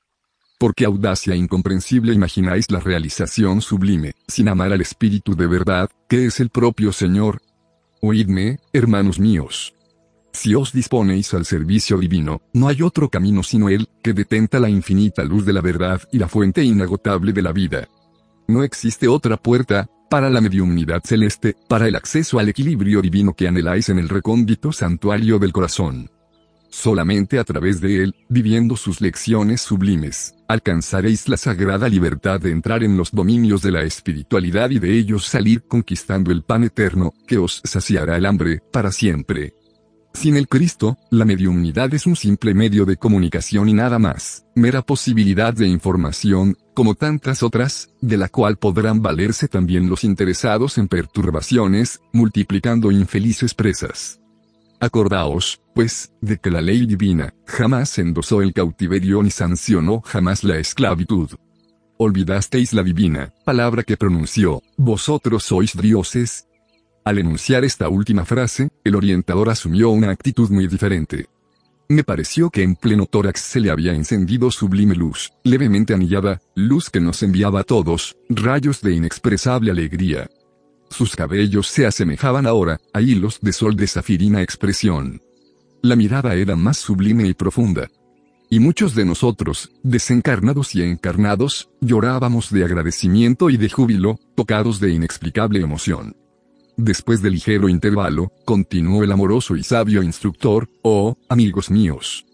¿Por 0.58 0.75
qué 0.75 0.86
audacia 0.86 1.36
incomprensible 1.36 2.14
imagináis 2.14 2.70
la 2.70 2.80
realización 2.80 3.60
sublime, 3.60 4.14
sin 4.26 4.48
amar 4.48 4.72
al 4.72 4.80
Espíritu 4.80 5.36
de 5.36 5.46
verdad, 5.46 5.90
que 6.08 6.26
es 6.26 6.40
el 6.40 6.48
propio 6.48 6.92
Señor? 6.92 7.42
Oídme, 8.00 8.58
hermanos 8.72 9.20
míos. 9.20 9.75
Si 10.37 10.55
os 10.55 10.71
disponéis 10.71 11.33
al 11.33 11.47
servicio 11.47 11.97
divino, 11.97 12.43
no 12.52 12.69
hay 12.69 12.83
otro 12.83 13.09
camino 13.09 13.43
sino 13.43 13.71
Él, 13.71 13.88
que 14.02 14.12
detenta 14.12 14.61
la 14.61 14.69
infinita 14.69 15.25
luz 15.25 15.47
de 15.47 15.55
la 15.55 15.62
verdad 15.62 16.02
y 16.12 16.19
la 16.19 16.28
fuente 16.28 16.62
inagotable 16.62 17.33
de 17.33 17.40
la 17.40 17.52
vida. 17.52 17.88
No 18.47 18.62
existe 18.62 19.09
otra 19.09 19.38
puerta, 19.38 19.88
para 20.11 20.28
la 20.28 20.43
mediumnidad 20.43 21.00
celeste, 21.02 21.57
para 21.71 21.88
el 21.88 21.97
acceso 21.97 22.38
al 22.38 22.50
equilibrio 22.50 23.00
divino 23.00 23.33
que 23.33 23.49
anheláis 23.49 23.88
en 23.88 23.99
el 23.99 24.11
recóndito 24.11 24.73
santuario 24.73 25.38
del 25.38 25.55
corazón. 25.55 26.11
Solamente 26.69 27.38
a 27.38 27.45
través 27.45 27.81
de 27.81 28.02
él, 28.02 28.14
viviendo 28.28 28.76
sus 28.76 29.00
lecciones 29.00 29.62
sublimes, 29.62 30.35
alcanzaréis 30.49 31.31
la 31.31 31.38
sagrada 31.38 31.88
libertad 31.88 32.40
de 32.40 32.50
entrar 32.50 32.85
en 32.85 32.99
los 32.99 33.11
dominios 33.11 33.62
de 33.62 33.73
la 33.73 33.85
espiritualidad 33.85 34.69
y 34.69 34.81
de 34.81 34.99
ellos 34.99 35.25
salir 35.25 35.62
conquistando 35.62 36.31
el 36.31 36.43
pan 36.43 36.62
eterno, 36.62 37.14
que 37.26 37.38
os 37.38 37.62
saciará 37.64 38.19
el 38.19 38.26
hambre, 38.26 38.61
para 38.71 38.93
siempre. 38.93 39.55
Sin 40.16 40.38
el 40.38 40.49
Cristo, 40.49 40.96
la 41.11 41.26
mediumnidad 41.26 41.92
es 41.92 42.06
un 42.06 42.16
simple 42.16 42.54
medio 42.54 42.87
de 42.87 42.96
comunicación 42.96 43.68
y 43.68 43.75
nada 43.75 43.99
más, 43.99 44.46
mera 44.54 44.80
posibilidad 44.80 45.52
de 45.52 45.68
información, 45.68 46.56
como 46.73 46.94
tantas 46.94 47.42
otras, 47.42 47.90
de 48.00 48.16
la 48.16 48.30
cual 48.30 48.56
podrán 48.56 49.02
valerse 49.02 49.46
también 49.46 49.90
los 49.90 50.04
interesados 50.04 50.78
en 50.78 50.88
perturbaciones, 50.88 52.00
multiplicando 52.14 52.90
infelices 52.90 53.52
presas. 53.52 54.18
Acordaos, 54.80 55.61
pues, 55.75 56.12
de 56.23 56.38
que 56.38 56.50
la 56.50 56.62
ley 56.62 56.87
divina, 56.87 57.35
jamás 57.46 57.99
endosó 57.99 58.40
el 58.40 58.54
cautiverio 58.54 59.23
ni 59.23 59.30
sancionó 59.30 60.00
jamás 60.00 60.44
la 60.44 60.56
esclavitud. 60.56 61.28
Olvidasteis 61.99 62.73
la 62.73 62.82
divina, 62.82 63.35
palabra 63.44 63.82
que 63.82 63.99
pronunció, 63.99 64.62
vosotros 64.78 65.44
sois 65.44 65.76
dioses, 65.76 66.45
al 67.06 67.18
enunciar 67.18 67.64
esta 67.64 67.88
última 67.88 68.25
frase, 68.25 68.68
el 68.82 68.96
orientador 68.96 69.48
asumió 69.48 69.90
una 69.90 70.10
actitud 70.10 70.50
muy 70.50 70.66
diferente. 70.66 71.26
Me 71.88 72.02
pareció 72.02 72.50
que 72.50 72.64
en 72.64 72.75
pleno 72.75 73.06
tórax 73.06 73.42
se 73.42 73.60
le 73.60 73.70
había 73.70 73.94
encendido 73.94 74.50
sublime 74.50 74.96
luz, 74.96 75.32
levemente 75.44 75.94
anillada, 75.94 76.42
luz 76.56 76.90
que 76.90 77.00
nos 77.00 77.22
enviaba 77.22 77.60
a 77.60 77.62
todos, 77.62 78.16
rayos 78.28 78.80
de 78.80 78.96
inexpresable 78.96 79.70
alegría. 79.70 80.28
Sus 80.90 81.14
cabellos 81.14 81.68
se 81.68 81.86
asemejaban 81.86 82.44
ahora, 82.44 82.80
a 82.92 83.00
hilos 83.00 83.38
de 83.40 83.52
sol 83.52 83.76
de 83.76 83.86
zafirina 83.86 84.42
expresión. 84.42 85.22
La 85.82 85.94
mirada 85.94 86.34
era 86.34 86.56
más 86.56 86.76
sublime 86.76 87.28
y 87.28 87.34
profunda. 87.34 87.88
Y 88.50 88.58
muchos 88.58 88.96
de 88.96 89.04
nosotros, 89.04 89.70
desencarnados 89.84 90.75
y 90.75 90.82
encarnados, 90.82 91.70
llorábamos 91.80 92.50
de 92.50 92.64
agradecimiento 92.64 93.48
y 93.48 93.58
de 93.58 93.70
júbilo, 93.70 94.18
tocados 94.34 94.80
de 94.80 94.90
inexplicable 94.90 95.60
emoción. 95.60 96.16
Después 96.76 97.23
de 97.23 97.30
ligero 97.30 97.71
intervalo, 97.71 98.33
continuó 98.45 99.02
el 99.02 99.11
amoroso 99.11 99.56
y 99.56 99.62
sabio 99.62 100.02
instructor, 100.02 100.68
oh, 100.83 101.16
amigos 101.28 101.71
míos. 101.71 102.26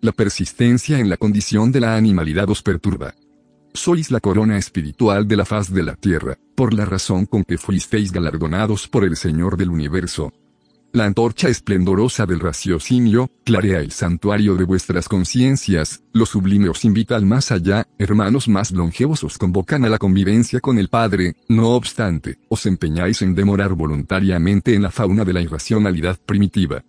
La 0.00 0.10
persistencia 0.10 0.98
en 0.98 1.08
la 1.08 1.16
condición 1.16 1.70
de 1.70 1.78
la 1.78 1.96
animalidad 1.96 2.50
os 2.50 2.60
perturba. 2.60 3.14
Sois 3.72 4.10
la 4.10 4.18
corona 4.18 4.58
espiritual 4.58 5.28
de 5.28 5.36
la 5.36 5.44
faz 5.44 5.72
de 5.72 5.84
la 5.84 5.94
tierra, 5.94 6.36
por 6.56 6.74
la 6.74 6.84
razón 6.84 7.26
con 7.26 7.44
que 7.44 7.56
fuisteis 7.56 8.10
galardonados 8.10 8.88
por 8.88 9.04
el 9.04 9.16
Señor 9.16 9.56
del 9.56 9.70
universo, 9.70 10.32
la 10.94 11.06
antorcha 11.06 11.48
esplendorosa 11.48 12.24
del 12.24 12.38
raciocinio, 12.38 13.28
clarea 13.42 13.80
el 13.80 13.90
santuario 13.90 14.54
de 14.54 14.62
vuestras 14.62 15.08
conciencias, 15.08 16.04
lo 16.12 16.24
sublime 16.24 16.68
os 16.68 16.84
invita 16.84 17.16
al 17.16 17.26
más 17.26 17.50
allá, 17.50 17.88
hermanos 17.98 18.46
más 18.46 18.70
longevos 18.70 19.24
os 19.24 19.36
convocan 19.36 19.84
a 19.84 19.88
la 19.88 19.98
convivencia 19.98 20.60
con 20.60 20.78
el 20.78 20.88
Padre, 20.88 21.34
no 21.48 21.70
obstante, 21.70 22.38
os 22.48 22.64
empeñáis 22.66 23.22
en 23.22 23.34
demorar 23.34 23.74
voluntariamente 23.74 24.74
en 24.74 24.82
la 24.82 24.92
fauna 24.92 25.24
de 25.24 25.32
la 25.32 25.42
irracionalidad 25.42 26.16
primitiva. 26.24 26.84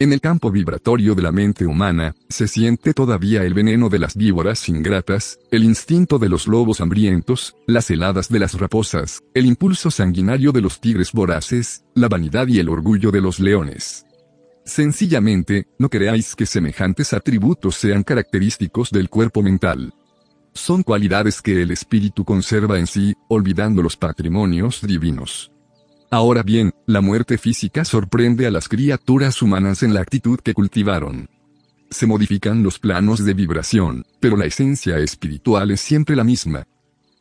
En 0.00 0.12
el 0.12 0.20
campo 0.20 0.52
vibratorio 0.52 1.16
de 1.16 1.22
la 1.22 1.32
mente 1.32 1.66
humana, 1.66 2.14
se 2.28 2.46
siente 2.46 2.94
todavía 2.94 3.42
el 3.42 3.52
veneno 3.52 3.88
de 3.88 3.98
las 3.98 4.14
víboras 4.14 4.68
ingratas, 4.68 5.40
el 5.50 5.64
instinto 5.64 6.20
de 6.20 6.28
los 6.28 6.46
lobos 6.46 6.80
hambrientos, 6.80 7.56
las 7.66 7.90
heladas 7.90 8.28
de 8.28 8.38
las 8.38 8.54
raposas, 8.54 9.24
el 9.34 9.44
impulso 9.44 9.90
sanguinario 9.90 10.52
de 10.52 10.60
los 10.60 10.80
tigres 10.80 11.10
voraces, 11.10 11.84
la 11.96 12.06
vanidad 12.06 12.46
y 12.46 12.60
el 12.60 12.68
orgullo 12.68 13.10
de 13.10 13.20
los 13.20 13.40
leones. 13.40 14.06
Sencillamente, 14.64 15.66
no 15.80 15.88
creáis 15.88 16.36
que 16.36 16.46
semejantes 16.46 17.12
atributos 17.12 17.74
sean 17.74 18.04
característicos 18.04 18.92
del 18.92 19.08
cuerpo 19.08 19.42
mental. 19.42 19.94
Son 20.52 20.84
cualidades 20.84 21.42
que 21.42 21.60
el 21.60 21.72
espíritu 21.72 22.24
conserva 22.24 22.78
en 22.78 22.86
sí, 22.86 23.16
olvidando 23.28 23.82
los 23.82 23.96
patrimonios 23.96 24.80
divinos. 24.80 25.50
Ahora 26.10 26.42
bien, 26.42 26.72
la 26.86 27.02
muerte 27.02 27.36
física 27.36 27.84
sorprende 27.84 28.46
a 28.46 28.50
las 28.50 28.68
criaturas 28.68 29.42
humanas 29.42 29.82
en 29.82 29.92
la 29.92 30.00
actitud 30.00 30.40
que 30.40 30.54
cultivaron. 30.54 31.28
Se 31.90 32.06
modifican 32.06 32.62
los 32.62 32.78
planos 32.78 33.24
de 33.24 33.34
vibración, 33.34 34.06
pero 34.18 34.36
la 34.36 34.46
esencia 34.46 34.98
espiritual 34.98 35.70
es 35.70 35.80
siempre 35.82 36.16
la 36.16 36.24
misma. 36.24 36.66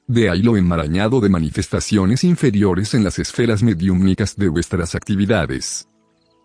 De 0.07 0.29
ahí 0.29 0.41
lo 0.41 0.55
enmarañado 0.55 1.19
de 1.19 1.27
manifestaciones 1.27 2.23
inferiores 2.23 2.93
en 2.93 3.03
las 3.03 3.19
esferas 3.19 3.61
mediúmnicas 3.61 4.37
de 4.37 4.47
vuestras 4.47 4.95
actividades. 4.95 5.89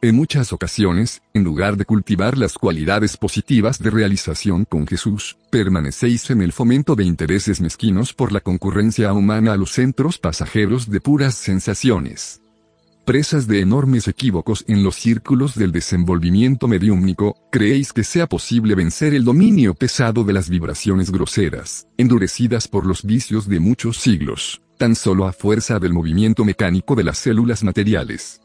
En 0.04 0.16
muchas 0.16 0.52
ocasiones, 0.52 1.22
en 1.32 1.44
lugar 1.44 1.76
de 1.76 1.84
cultivar 1.84 2.36
las 2.36 2.54
cualidades 2.54 3.16
positivas 3.16 3.78
de 3.78 3.88
realización 3.88 4.64
con 4.64 4.84
Jesús, 4.84 5.38
permanecéis 5.48 6.28
en 6.30 6.42
el 6.42 6.52
fomento 6.52 6.96
de 6.96 7.04
intereses 7.04 7.60
mezquinos 7.60 8.12
por 8.12 8.32
la 8.32 8.40
concurrencia 8.40 9.12
humana 9.12 9.52
a 9.52 9.56
los 9.56 9.70
centros 9.70 10.18
pasajeros 10.18 10.90
de 10.90 11.00
puras 11.00 11.36
sensaciones. 11.36 12.40
Presas 13.04 13.46
de 13.46 13.60
enormes 13.60 14.08
equívocos 14.08 14.64
en 14.66 14.82
los 14.82 14.96
círculos 14.96 15.54
del 15.54 15.70
desenvolvimiento 15.70 16.66
mediúmnico, 16.66 17.36
creéis 17.52 17.92
que 17.92 18.02
sea 18.02 18.26
posible 18.26 18.74
vencer 18.74 19.14
el 19.14 19.22
dominio 19.22 19.72
pesado 19.74 20.24
de 20.24 20.32
las 20.32 20.48
vibraciones 20.48 21.12
groseras, 21.12 21.86
endurecidas 21.96 22.66
por 22.66 22.86
los 22.86 23.04
vicios 23.04 23.46
de 23.46 23.60
muchos 23.60 23.98
siglos, 23.98 24.62
tan 24.78 24.96
solo 24.96 25.28
a 25.28 25.32
fuerza 25.32 25.78
del 25.78 25.92
movimiento 25.92 26.44
mecánico 26.44 26.96
de 26.96 27.04
las 27.04 27.18
células 27.18 27.62
materiales. 27.62 28.40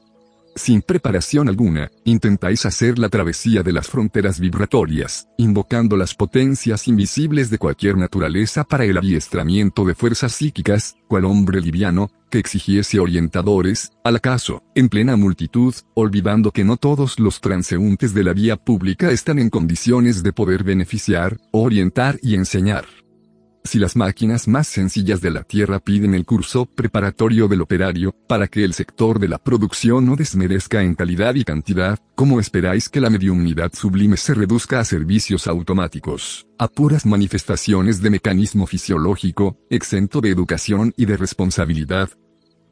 Sin 0.58 0.82
preparación 0.82 1.50
alguna, 1.50 1.92
intentáis 2.04 2.66
hacer 2.66 2.98
la 2.98 3.10
travesía 3.10 3.62
de 3.62 3.72
las 3.72 3.88
fronteras 3.88 4.40
vibratorias, 4.40 5.28
invocando 5.38 5.96
las 5.96 6.16
potencias 6.16 6.88
invisibles 6.88 7.52
de 7.52 7.60
cualquier 7.60 7.96
naturaleza 7.96 8.64
para 8.64 8.84
el 8.84 8.98
adiestramiento 8.98 9.86
de 9.86 9.94
fuerzas 9.94 10.32
psíquicas, 10.34 10.96
cual 11.08 11.26
hombre 11.26 11.62
liviano, 11.62 12.10
que 12.32 12.40
exigiese 12.40 13.00
orientadores, 13.00 13.92
al 14.04 14.16
acaso, 14.16 14.64
en 14.74 14.90
plena 14.90 15.16
multitud, 15.16 15.76
olvidando 15.94 16.52
que 16.52 16.64
no 16.64 16.78
todos 16.78 17.20
los 17.20 17.40
transeúntes 17.40 18.16
de 18.16 18.24
la 18.24 18.34
vía 18.34 18.56
pública 18.58 19.12
están 19.12 19.38
en 19.38 19.52
condiciones 19.52 20.24
de 20.24 20.34
poder 20.34 20.64
beneficiar, 20.64 21.38
orientar 21.52 22.18
y 22.24 22.34
enseñar. 22.34 22.86
Si 23.68 23.80
las 23.80 23.98
máquinas 23.98 24.48
más 24.48 24.66
sencillas 24.66 25.20
de 25.20 25.30
la 25.30 25.44
Tierra 25.44 25.82
piden 25.82 26.16
el 26.16 26.24
curso 26.26 26.66
preparatorio 26.66 27.50
del 27.50 27.62
operario, 27.62 28.16
para 28.26 28.48
que 28.48 28.64
el 28.64 28.74
sector 28.74 29.20
de 29.20 29.28
la 29.28 29.40
producción 29.40 30.06
no 30.06 30.16
desmerezca 30.16 30.84
en 30.84 30.96
calidad 30.96 31.36
y 31.36 31.44
cantidad, 31.44 32.00
¿cómo 32.16 32.40
esperáis 32.40 32.88
que 32.88 33.02
la 33.02 33.10
mediumnidad 33.10 33.74
sublime 33.74 34.16
se 34.16 34.34
reduzca 34.34 34.80
a 34.80 34.86
servicios 34.86 35.48
automáticos, 35.48 36.48
a 36.58 36.70
puras 36.70 37.06
manifestaciones 37.06 38.02
de 38.02 38.10
mecanismo 38.10 38.68
fisiológico, 38.68 39.58
exento 39.70 40.22
de 40.22 40.30
educación 40.30 40.94
y 40.96 41.04
de 41.04 41.18
responsabilidad? 41.18 42.10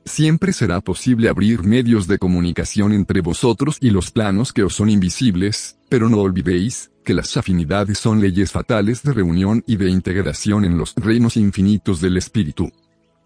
Siempre 0.06 0.54
será 0.54 0.82
posible 0.82 1.30
abrir 1.30 1.64
medios 1.64 2.08
de 2.08 2.20
comunicación 2.20 2.94
entre 2.94 3.22
vosotros 3.22 3.78
y 3.82 3.90
los 3.90 4.12
planos 4.12 4.54
que 4.54 4.64
os 4.64 4.76
son 4.76 4.90
invisibles, 4.90 5.80
pero 5.90 6.10
no 6.10 6.20
olvidéis, 6.20 6.92
que 7.04 7.16
las 7.16 7.36
afinidades 7.38 7.98
son 7.98 8.22
leyes 8.22 8.52
fatales 8.52 9.02
de 9.02 9.14
reunión 9.14 9.64
y 9.66 9.78
de 9.78 9.90
integración 9.90 10.64
en 10.64 10.78
los 10.78 10.94
reinos 10.96 11.38
infinitos 11.38 12.02
del 12.02 12.18
espíritu. 12.18 12.72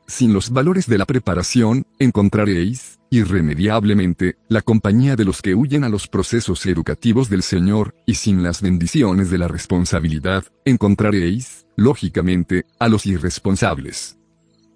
Sin 0.08 0.34
los 0.34 0.52
valores 0.52 0.88
de 0.88 0.98
la 0.98 1.06
preparación, 1.06 1.86
encontraréis, 2.00 2.98
irremediablemente, 3.10 4.38
la 4.48 4.62
compañía 4.62 5.16
de 5.16 5.26
los 5.26 5.42
que 5.42 5.56
huyen 5.56 5.84
a 5.84 5.90
los 5.90 6.08
procesos 6.08 6.66
educativos 6.66 7.30
del 7.30 7.44
Señor, 7.44 7.94
y 8.06 8.16
sin 8.16 8.42
las 8.42 8.62
bendiciones 8.62 9.30
de 9.30 9.38
la 9.38 9.50
responsabilidad, 9.50 10.46
encontraréis, 10.66 11.66
lógicamente, 11.76 12.66
a 12.80 12.88
los 12.88 13.06
irresponsables. 13.06 14.19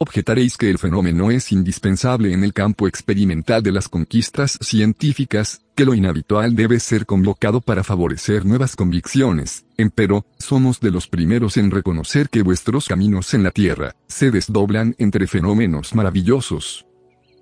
Objetaréis 0.04 0.58
que 0.58 0.70
el 0.70 0.80
fenómeno 0.80 1.32
es 1.32 1.54
indispensable 1.54 2.34
en 2.34 2.44
el 2.44 2.52
campo 2.52 2.90
experimental 2.90 3.64
de 3.64 3.72
las 3.72 3.88
conquistas 3.88 4.60
científicas, 4.60 5.62
que 5.76 5.86
lo 5.86 5.94
inhabitual 5.94 6.58
debe 6.58 6.82
ser 6.82 7.06
convocado 7.06 7.62
para 7.62 7.86
favorecer 7.86 8.46
nuevas 8.46 8.76
convicciones, 8.76 9.64
empero, 9.78 10.26
somos 10.38 10.82
de 10.82 10.92
los 10.92 11.08
primeros 11.08 11.56
en 11.56 11.72
reconocer 11.72 12.28
que 12.28 12.42
vuestros 12.42 12.90
caminos 12.90 13.34
en 13.34 13.44
la 13.44 13.52
Tierra, 13.52 13.96
se 14.08 14.30
desdoblan 14.30 14.94
entre 14.98 15.26
fenómenos 15.26 15.96
maravillosos. 15.96 16.86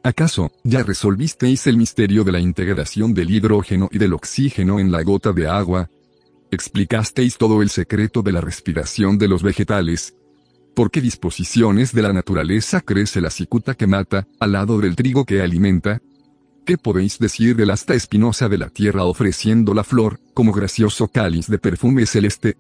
¿Acaso, 0.03 0.51
ya 0.63 0.84
resolvisteis 0.84 1.65
el 1.65 1.77
misterio 1.77 2.24
de 2.24 2.32
la 2.32 2.39
integración 2.39 3.15
del 3.15 3.32
hidrógeno 3.32 3.89
y 3.91 3.98
del 3.98 4.13
oxígeno 4.13 4.80
en 4.80 4.91
la 4.91 5.01
gota 5.01 5.34
de 5.34 5.48
agua? 5.48 5.89
¿Explicasteis 6.51 7.39
todo 7.39 7.63
el 7.63 7.72
secreto 7.72 8.22
de 8.22 8.34
la 8.34 8.41
respiración 8.41 9.18
de 9.18 9.30
los 9.30 9.41
vegetales, 9.41 10.13
¿Por 10.74 10.90
qué 10.90 11.01
disposiciones 11.01 11.94
de 11.94 12.01
la 12.01 12.13
naturaleza 12.13 12.80
crece 12.80 13.20
la 13.20 13.30
cicuta 13.30 13.74
que 13.74 13.88
mata, 13.88 14.28
al 14.40 14.54
lado 14.54 14.80
del 14.80 14.96
trigo 14.96 15.25
que 15.25 15.42
alimenta? 15.42 16.01
¿Qué 16.66 16.78
podéis 16.78 17.20
decir 17.20 17.58
del 17.58 17.72
asta 17.72 17.94
espinosa 17.94 18.48
de 18.48 18.58
la 18.58 18.70
tierra 18.70 19.04
ofreciendo 19.04 19.74
la 19.74 19.84
flor, 19.84 20.22
como 20.34 20.54
gracioso 20.54 21.10
cáliz 21.10 21.48
de 21.48 21.58
perfume 21.58 22.06
celeste? 22.06 22.56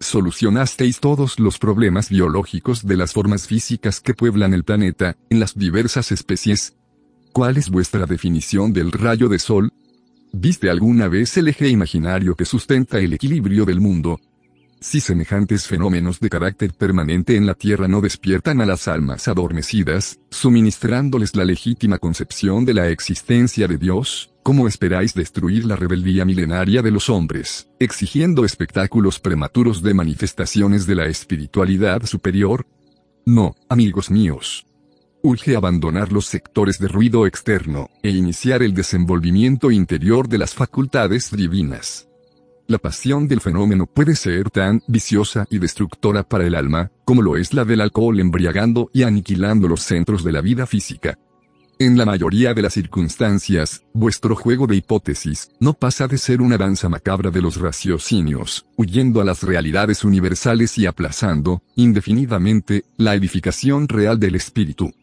Solucionasteis 0.00 0.98
todos 0.98 1.38
los 1.38 1.58
problemas 1.58 2.08
biológicos 2.08 2.84
de 2.84 2.96
las 2.96 3.12
formas 3.12 3.46
físicas 3.46 4.00
que 4.00 4.14
pueblan 4.14 4.52
el 4.52 4.64
planeta, 4.64 5.16
en 5.30 5.38
las 5.38 5.56
diversas 5.56 6.10
especies. 6.10 6.74
¿Cuál 7.32 7.56
es 7.56 7.70
vuestra 7.70 8.06
definición 8.06 8.72
del 8.72 8.90
rayo 8.90 9.28
de 9.28 9.38
sol? 9.38 9.72
¿Viste 10.32 10.70
alguna 10.70 11.06
vez 11.06 11.36
el 11.36 11.46
eje 11.46 11.68
imaginario 11.68 12.34
que 12.34 12.44
sustenta 12.44 12.98
el 12.98 13.12
equilibrio 13.12 13.64
del 13.64 13.80
mundo, 13.80 14.18
si 14.84 15.00
semejantes 15.00 15.66
fenómenos 15.66 16.20
de 16.20 16.28
carácter 16.28 16.74
permanente 16.74 17.36
en 17.36 17.46
la 17.46 17.54
Tierra 17.54 17.88
no 17.88 18.02
despiertan 18.02 18.60
a 18.60 18.66
las 18.66 18.86
almas 18.86 19.28
adormecidas, 19.28 20.20
suministrándoles 20.30 21.34
la 21.36 21.46
legítima 21.46 21.96
concepción 21.96 22.66
de 22.66 22.74
la 22.74 22.90
existencia 22.90 23.66
de 23.66 23.78
Dios, 23.78 24.34
¿cómo 24.42 24.68
esperáis 24.68 25.14
destruir 25.14 25.64
la 25.64 25.74
rebeldía 25.74 26.26
milenaria 26.26 26.82
de 26.82 26.90
los 26.90 27.08
hombres, 27.08 27.66
exigiendo 27.80 28.44
espectáculos 28.44 29.20
prematuros 29.20 29.82
de 29.82 29.94
manifestaciones 29.94 30.86
de 30.86 30.96
la 30.96 31.06
espiritualidad 31.06 32.04
superior? 32.04 32.66
No, 33.24 33.56
amigos 33.70 34.10
míos. 34.10 34.66
Urge 35.22 35.56
abandonar 35.56 36.12
los 36.12 36.26
sectores 36.26 36.78
de 36.78 36.88
ruido 36.88 37.26
externo, 37.26 37.88
e 38.02 38.10
iniciar 38.10 38.62
el 38.62 38.74
desenvolvimiento 38.74 39.70
interior 39.70 40.28
de 40.28 40.36
las 40.36 40.52
facultades 40.52 41.30
divinas. 41.34 42.06
La 42.66 42.78
pasión 42.78 43.28
del 43.28 43.42
fenómeno 43.42 43.84
puede 43.84 44.16
ser 44.16 44.48
tan 44.48 44.82
viciosa 44.86 45.46
y 45.50 45.58
destructora 45.58 46.22
para 46.22 46.46
el 46.46 46.54
alma, 46.54 46.90
como 47.04 47.20
lo 47.20 47.36
es 47.36 47.52
la 47.52 47.66
del 47.66 47.82
alcohol 47.82 48.18
embriagando 48.18 48.88
y 48.94 49.02
aniquilando 49.02 49.68
los 49.68 49.82
centros 49.82 50.24
de 50.24 50.32
la 50.32 50.40
vida 50.40 50.66
física. 50.66 51.18
En 51.78 51.98
la 51.98 52.06
mayoría 52.06 52.54
de 52.54 52.62
las 52.62 52.72
circunstancias, 52.72 53.82
vuestro 53.92 54.34
juego 54.34 54.66
de 54.66 54.76
hipótesis 54.76 55.50
no 55.60 55.74
pasa 55.74 56.06
de 56.06 56.16
ser 56.16 56.40
una 56.40 56.56
danza 56.56 56.88
macabra 56.88 57.30
de 57.30 57.42
los 57.42 57.56
raciocinios, 57.56 58.64
huyendo 58.76 59.20
a 59.20 59.24
las 59.24 59.42
realidades 59.42 60.02
universales 60.02 60.78
y 60.78 60.86
aplazando, 60.86 61.62
indefinidamente, 61.74 62.84
la 62.96 63.14
edificación 63.14 63.88
real 63.88 64.18
del 64.18 64.36
espíritu. 64.36 64.94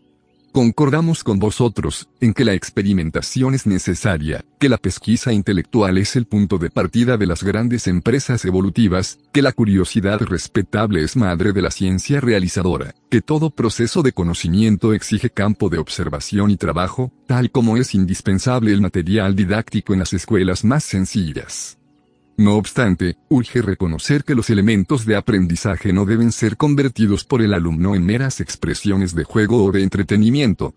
Concordamos 0.54 1.24
con 1.24 1.40
vosotros, 1.40 2.10
en 2.20 2.34
que 2.34 2.44
la 2.44 2.54
experimentación 2.54 3.56
es 3.56 3.66
necesaria, 3.66 4.44
que 4.60 4.68
la 4.68 4.78
pesquisa 4.78 5.32
intelectual 5.32 5.98
es 5.98 6.18
el 6.18 6.26
punto 6.26 6.58
de 6.58 6.70
partida 6.70 7.16
de 7.16 7.26
las 7.26 7.42
grandes 7.42 7.88
empresas 7.88 8.44
evolutivas, 8.44 9.18
que 9.32 9.42
la 9.42 9.54
curiosidad 9.54 10.20
respetable 10.20 11.04
es 11.04 11.16
madre 11.16 11.54
de 11.54 11.62
la 11.62 11.72
ciencia 11.72 12.20
realizadora, 12.20 12.94
que 13.10 13.22
todo 13.22 13.50
proceso 13.52 14.04
de 14.04 14.12
conocimiento 14.12 14.94
exige 14.94 15.30
campo 15.30 15.70
de 15.70 15.78
observación 15.78 16.52
y 16.52 16.58
trabajo, 16.58 17.14
tal 17.28 17.50
como 17.50 17.78
es 17.78 17.96
indispensable 17.96 18.74
el 18.74 18.82
material 18.82 19.38
didáctico 19.38 19.94
en 19.94 20.00
las 20.00 20.12
escuelas 20.12 20.66
más 20.66 20.84
sencillas. 20.84 21.78
No 22.38 22.56
obstante, 22.56 23.18
urge 23.30 23.62
reconocer 23.62 24.24
que 24.24 24.36
los 24.36 24.50
elementos 24.50 25.06
de 25.06 25.16
aprendizaje 25.16 25.94
no 25.94 26.06
deben 26.06 26.32
ser 26.32 26.58
convertidos 26.58 27.24
por 27.24 27.42
el 27.42 27.54
alumno 27.54 27.96
en 27.96 28.06
meras 28.06 28.40
expresiones 28.40 29.14
de 29.14 29.24
juego 29.24 29.64
o 29.64 29.72
de 29.72 29.84
entretenimiento. 29.84 30.74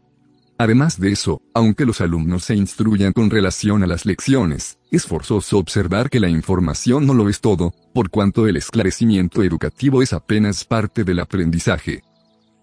Además 0.57 1.01
de 1.01 1.11
eso, 1.11 1.43
aunque 1.53 1.85
los 1.85 2.01
alumnos 2.01 2.45
se 2.45 2.55
instruyan 2.55 3.13
con 3.13 3.29
relación 3.29 3.83
a 3.83 3.89
las 3.89 4.07
lecciones, 4.07 4.79
es 4.91 5.05
forzoso 5.05 5.59
observar 5.59 6.11
que 6.11 6.21
la 6.21 6.29
información 6.29 7.07
no 7.07 7.15
lo 7.15 7.29
es 7.29 7.41
todo, 7.41 7.75
por 7.93 8.11
cuanto 8.11 8.47
el 8.47 8.57
esclarecimiento 8.57 9.43
educativo 9.43 10.01
es 10.01 10.13
apenas 10.13 10.65
parte 10.65 11.03
del 11.03 11.19
aprendizaje. 11.19 12.05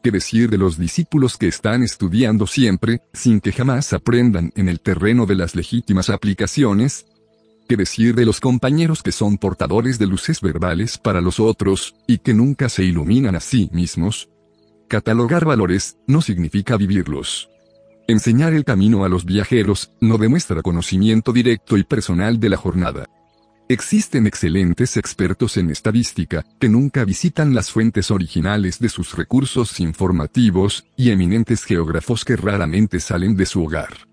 ¿Qué 0.02 0.10
decir 0.10 0.50
de 0.50 0.58
los 0.58 0.78
discípulos 0.78 1.38
que 1.38 1.48
están 1.48 1.84
estudiando 1.84 2.48
siempre, 2.48 3.02
sin 3.14 3.42
que 3.42 3.52
jamás 3.52 3.94
aprendan 3.94 4.52
en 4.56 4.70
el 4.70 4.80
terreno 4.80 5.26
de 5.26 5.36
las 5.36 5.54
legítimas 5.54 6.10
aplicaciones? 6.10 7.06
¿Qué 7.68 7.78
decir 7.78 8.16
de 8.16 8.26
los 8.26 8.40
compañeros 8.40 9.02
que 9.02 9.12
son 9.12 9.38
portadores 9.38 9.98
de 9.98 10.08
luces 10.08 10.42
verbales 10.42 10.98
para 10.98 11.22
los 11.22 11.40
otros, 11.40 11.96
y 12.08 12.18
que 12.18 12.34
nunca 12.34 12.70
se 12.70 12.84
iluminan 12.84 13.36
a 13.36 13.40
sí 13.40 13.70
mismos? 13.72 14.30
Catalogar 14.90 15.46
valores, 15.46 15.98
no 16.06 16.22
significa 16.22 16.76
vivirlos. 16.76 17.50
Enseñar 18.08 18.54
el 18.54 18.66
camino 18.66 19.06
a 19.06 19.10
los 19.10 19.24
viajeros, 19.24 19.94
no 20.02 20.18
demuestra 20.18 20.62
conocimiento 20.62 21.32
directo 21.32 21.78
y 21.78 21.86
personal 21.86 22.42
de 22.42 22.50
la 22.50 22.58
jornada. 22.58 23.06
Existen 23.70 24.28
excelentes 24.28 24.98
expertos 24.98 25.56
en 25.56 25.70
estadística, 25.70 26.44
que 26.60 26.68
nunca 26.68 27.06
visitan 27.06 27.54
las 27.54 27.72
fuentes 27.72 28.12
originales 28.12 28.80
de 28.80 28.90
sus 28.90 29.16
recursos 29.16 29.80
informativos, 29.80 30.84
y 30.98 31.12
eminentes 31.12 31.64
geógrafos 31.64 32.26
que 32.26 32.36
raramente 32.36 33.00
salen 33.00 33.38
de 33.38 33.46
su 33.46 33.64
hogar. 33.64 34.11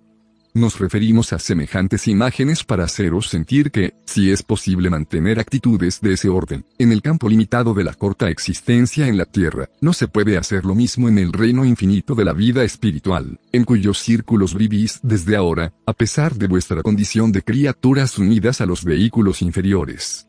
Nos 0.59 0.81
referimos 0.81 1.33
a 1.33 1.39
semejantes 1.39 2.09
imágenes 2.09 2.65
para 2.65 2.83
haceros 2.83 3.29
sentir 3.29 3.71
que, 3.71 3.95
si 4.05 4.33
es 4.33 4.43
posible 4.43 4.91
mantener 4.91 5.39
actitudes 5.39 6.01
de 6.01 6.15
ese 6.15 6.29
orden, 6.29 6.65
en 6.79 6.91
el 6.91 7.01
campo 7.01 7.29
limitado 7.29 7.75
de 7.75 7.85
la 7.85 7.95
corta 7.95 8.29
existencia 8.29 9.07
en 9.07 9.17
la 9.17 9.25
Tierra, 9.25 9.69
no 9.81 9.93
se 9.93 10.09
puede 10.09 10.37
hacer 10.37 10.65
lo 10.65 10.75
mismo 10.75 11.09
en 11.09 11.19
el 11.19 11.33
reino 11.33 11.65
infinito 11.65 12.17
de 12.17 12.25
la 12.25 12.33
vida 12.33 12.65
espiritual, 12.65 13.39
en 13.53 13.63
cuyos 13.63 14.01
círculos 14.01 14.57
vivís 14.57 14.99
desde 15.05 15.37
ahora, 15.37 15.73
a 15.87 15.93
pesar 15.93 16.35
de 16.35 16.49
vuestra 16.49 16.83
condición 16.83 17.31
de 17.31 17.43
criaturas 17.43 18.19
unidas 18.19 18.61
a 18.61 18.67
los 18.67 18.83
vehículos 18.83 19.43
inferiores. 19.43 20.27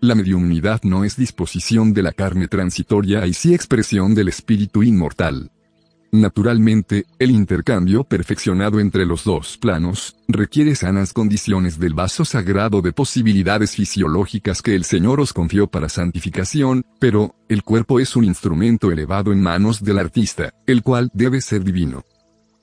La 0.00 0.14
mediunidad 0.14 0.82
no 0.84 1.02
es 1.02 1.16
disposición 1.16 1.92
de 1.92 2.02
la 2.04 2.12
carne 2.12 2.46
transitoria 2.46 3.26
y 3.26 3.34
sí 3.34 3.54
expresión 3.54 4.14
del 4.14 4.28
espíritu 4.28 4.84
inmortal. 4.84 5.50
Naturalmente, 6.14 7.06
el 7.18 7.32
intercambio 7.32 8.04
perfeccionado 8.04 8.78
entre 8.78 9.04
los 9.04 9.24
dos 9.24 9.58
planos, 9.58 10.14
requiere 10.28 10.76
sanas 10.76 11.12
condiciones 11.12 11.80
del 11.80 11.92
vaso 11.92 12.24
sagrado 12.24 12.82
de 12.82 12.92
posibilidades 12.92 13.72
fisiológicas 13.72 14.62
que 14.62 14.76
el 14.76 14.84
Señor 14.84 15.18
os 15.18 15.32
confió 15.32 15.66
para 15.66 15.88
santificación, 15.88 16.86
pero, 17.00 17.34
el 17.48 17.64
cuerpo 17.64 17.98
es 17.98 18.14
un 18.14 18.22
instrumento 18.22 18.92
elevado 18.92 19.32
en 19.32 19.42
manos 19.42 19.82
del 19.82 19.98
artista, 19.98 20.54
el 20.68 20.84
cual 20.84 21.10
debe 21.14 21.40
ser 21.40 21.64
divino. 21.64 22.04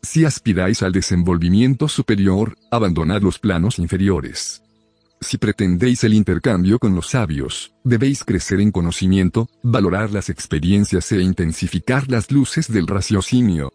Si 0.01 0.23
aspiráis 0.23 0.81
al 0.81 0.93
desenvolvimiento 0.93 1.89
superior, 1.89 2.55
abandonad 2.71 3.21
los 3.21 3.37
planos 3.37 3.79
inferiores. 3.79 4.63
Si 5.23 5.37
pretendéis 5.37 6.03
el 6.03 6.15
intercambio 6.15 6.79
con 6.79 6.95
los 6.95 7.11
sabios, 7.11 7.73
debéis 7.83 8.23
crecer 8.23 8.59
en 8.59 8.71
conocimiento, 8.71 9.47
valorar 9.61 10.11
las 10.11 10.29
experiencias 10.29 11.11
e 11.11 11.21
intensificar 11.21 12.09
las 12.09 12.31
luces 12.31 12.71
del 12.71 12.87
raciocinio. 12.87 13.71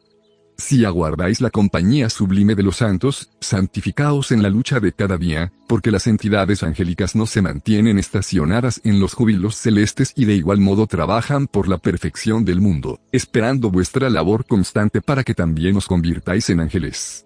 Si 0.58 0.84
aguardáis 0.84 1.40
la 1.40 1.50
compañía 1.50 2.10
sublime 2.10 2.54
de 2.54 2.62
los 2.62 2.78
santos, 2.78 3.30
santificaos 3.40 4.32
en 4.32 4.42
la 4.42 4.48
lucha 4.48 4.80
de 4.80 4.92
cada 4.92 5.18
día, 5.18 5.52
porque 5.68 5.90
las 5.90 6.06
entidades 6.06 6.62
angélicas 6.62 7.14
no 7.14 7.26
se 7.26 7.42
mantienen 7.42 7.98
estacionadas 7.98 8.80
en 8.82 8.98
los 8.98 9.14
júbilos 9.14 9.54
celestes 9.54 10.14
y 10.16 10.24
de 10.24 10.34
igual 10.34 10.58
modo 10.58 10.86
trabajan 10.86 11.46
por 11.46 11.68
la 11.68 11.78
perfección 11.78 12.44
del 12.44 12.60
mundo, 12.60 13.00
esperando 13.12 13.70
vuestra 13.70 14.10
labor 14.10 14.46
constante 14.46 15.00
para 15.00 15.22
que 15.22 15.34
también 15.34 15.76
os 15.76 15.86
convirtáis 15.86 16.50
en 16.50 16.60
ángeles. 16.60 17.25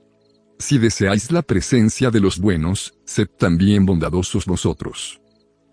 Si 0.60 0.76
deseáis 0.76 1.32
la 1.32 1.40
presencia 1.40 2.10
de 2.10 2.20
los 2.20 2.38
buenos, 2.38 2.92
sed 3.06 3.28
también 3.38 3.86
bondadosos 3.86 4.44
vosotros. 4.44 5.18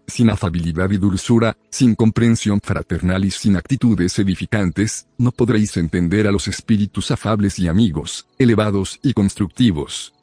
Sin 0.07 0.29
afabilidad 0.29 0.89
y 0.91 0.97
dulzura, 0.97 1.57
sin 1.69 1.93
comprensión 1.93 2.61
fraternal 2.63 3.25
y 3.25 3.31
sin 3.31 3.57
actitudes 3.57 4.17
edificantes, 4.17 5.07
no 5.17 5.33
podréis 5.33 5.75
entender 5.75 6.25
a 6.25 6.31
los 6.31 6.47
espíritus 6.47 7.11
afables 7.11 7.59
y 7.59 7.67
amigos, 7.67 8.27
elevados 8.39 8.97
y 9.03 9.11
constructivos, 9.11 10.13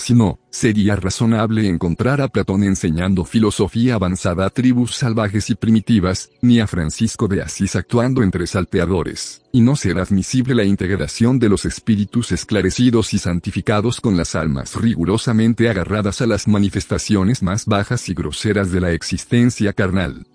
si 0.00 0.14
no, 0.14 0.40
sería 0.50 0.96
razonable 0.96 1.68
encontrar 1.68 2.20
a 2.20 2.28
Platón 2.28 2.64
enseñando 2.64 3.24
filosofía 3.24 3.94
avanzada 3.94 4.46
a 4.46 4.50
tribus 4.50 4.96
salvajes 4.96 5.48
y 5.50 5.54
primitivas, 5.54 6.30
ni 6.42 6.58
a 6.58 6.66
Francisco 6.66 7.28
de 7.28 7.42
Asís 7.42 7.76
actuando 7.76 8.24
entre 8.24 8.48
salteadores, 8.48 9.42
y 9.52 9.60
no 9.60 9.76
será 9.76 10.02
admisible 10.02 10.54
la 10.54 10.64
integración 10.64 11.38
de 11.38 11.48
los 11.48 11.64
espíritus 11.64 12.32
esclarecidos 12.32 13.14
y 13.14 13.18
santificados 13.18 14.00
con 14.00 14.16
las 14.16 14.34
almas 14.34 14.74
rigurosamente 14.74 15.68
agarradas 15.68 16.20
a 16.20 16.26
las 16.26 16.48
manifestaciones 16.48 17.42
más 17.42 17.66
bajas 17.66 18.08
y 18.08 18.14
groseras 18.14 18.72
de 18.72 18.80
la 18.80 18.90
existencia 18.92 19.72
carnal. 19.72 20.26